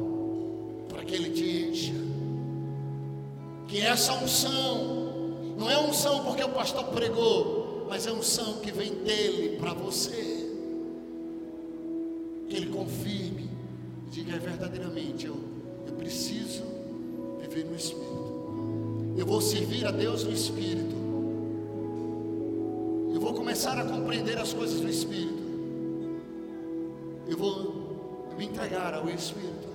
para 0.89 1.05
que 1.05 1.15
Ele 1.15 1.31
te 1.31 1.71
encha. 1.71 1.95
Que 3.67 3.81
essa 3.81 4.13
unção, 4.15 4.98
não 5.59 5.71
é 5.71 5.79
unção 5.79 6.25
porque 6.25 6.43
o 6.43 6.49
pastor 6.51 6.85
pregou, 6.85 7.87
mas 7.89 8.07
é 8.07 8.13
unção 8.13 8.61
que 8.61 8.71
vem 8.71 8.95
dele 8.95 9.59
para 9.59 9.75
você. 9.75 10.49
Que 12.49 12.57
Ele 12.57 12.71
confirme 12.71 13.49
diga 14.11 14.37
é 14.37 14.39
verdadeiramente: 14.39 15.27
eu, 15.27 15.37
eu 15.87 15.93
preciso 15.95 16.65
viver 17.41 17.65
no 17.65 17.77
Espírito. 17.77 18.29
Eu 19.17 19.27
vou 19.27 19.41
servir 19.41 19.87
a 19.87 19.91
Deus 19.91 20.25
no 20.25 20.33
Espírito. 20.33 20.97
Eu 23.13 23.21
vou 23.21 23.35
começar 23.35 23.79
a 23.79 23.85
compreender 23.85 24.39
as 24.39 24.53
coisas 24.53 24.81
do 24.81 24.89
Espírito. 24.89 25.43
Eu 27.27 27.37
vou 27.37 28.35
me 28.37 28.47
entregar 28.47 28.95
ao 28.95 29.09
Espírito. 29.09 29.69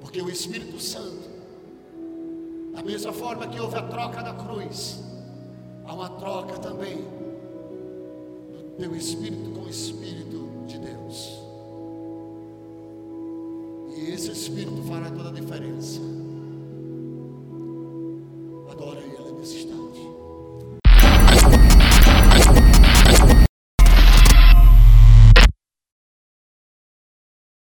Porque 0.00 0.22
o 0.22 0.30
Espírito 0.30 0.80
Santo, 0.80 1.28
da 2.80 2.86
mesma 2.86 3.12
forma 3.12 3.46
que 3.46 3.60
houve 3.60 3.76
a 3.76 3.82
troca 3.82 4.22
da 4.22 4.32
cruz, 4.32 5.02
há 5.84 5.92
uma 5.92 6.08
troca 6.08 6.58
também 6.58 6.96
do 6.96 8.74
teu 8.78 8.96
Espírito 8.96 9.50
com 9.50 9.66
o 9.66 9.68
Espírito 9.68 10.48
de 10.66 10.78
Deus. 10.78 11.38
E 13.94 14.12
esse 14.12 14.30
Espírito 14.30 14.82
fará 14.84 15.10
toda 15.10 15.28
a 15.28 15.32
diferença. 15.32 16.00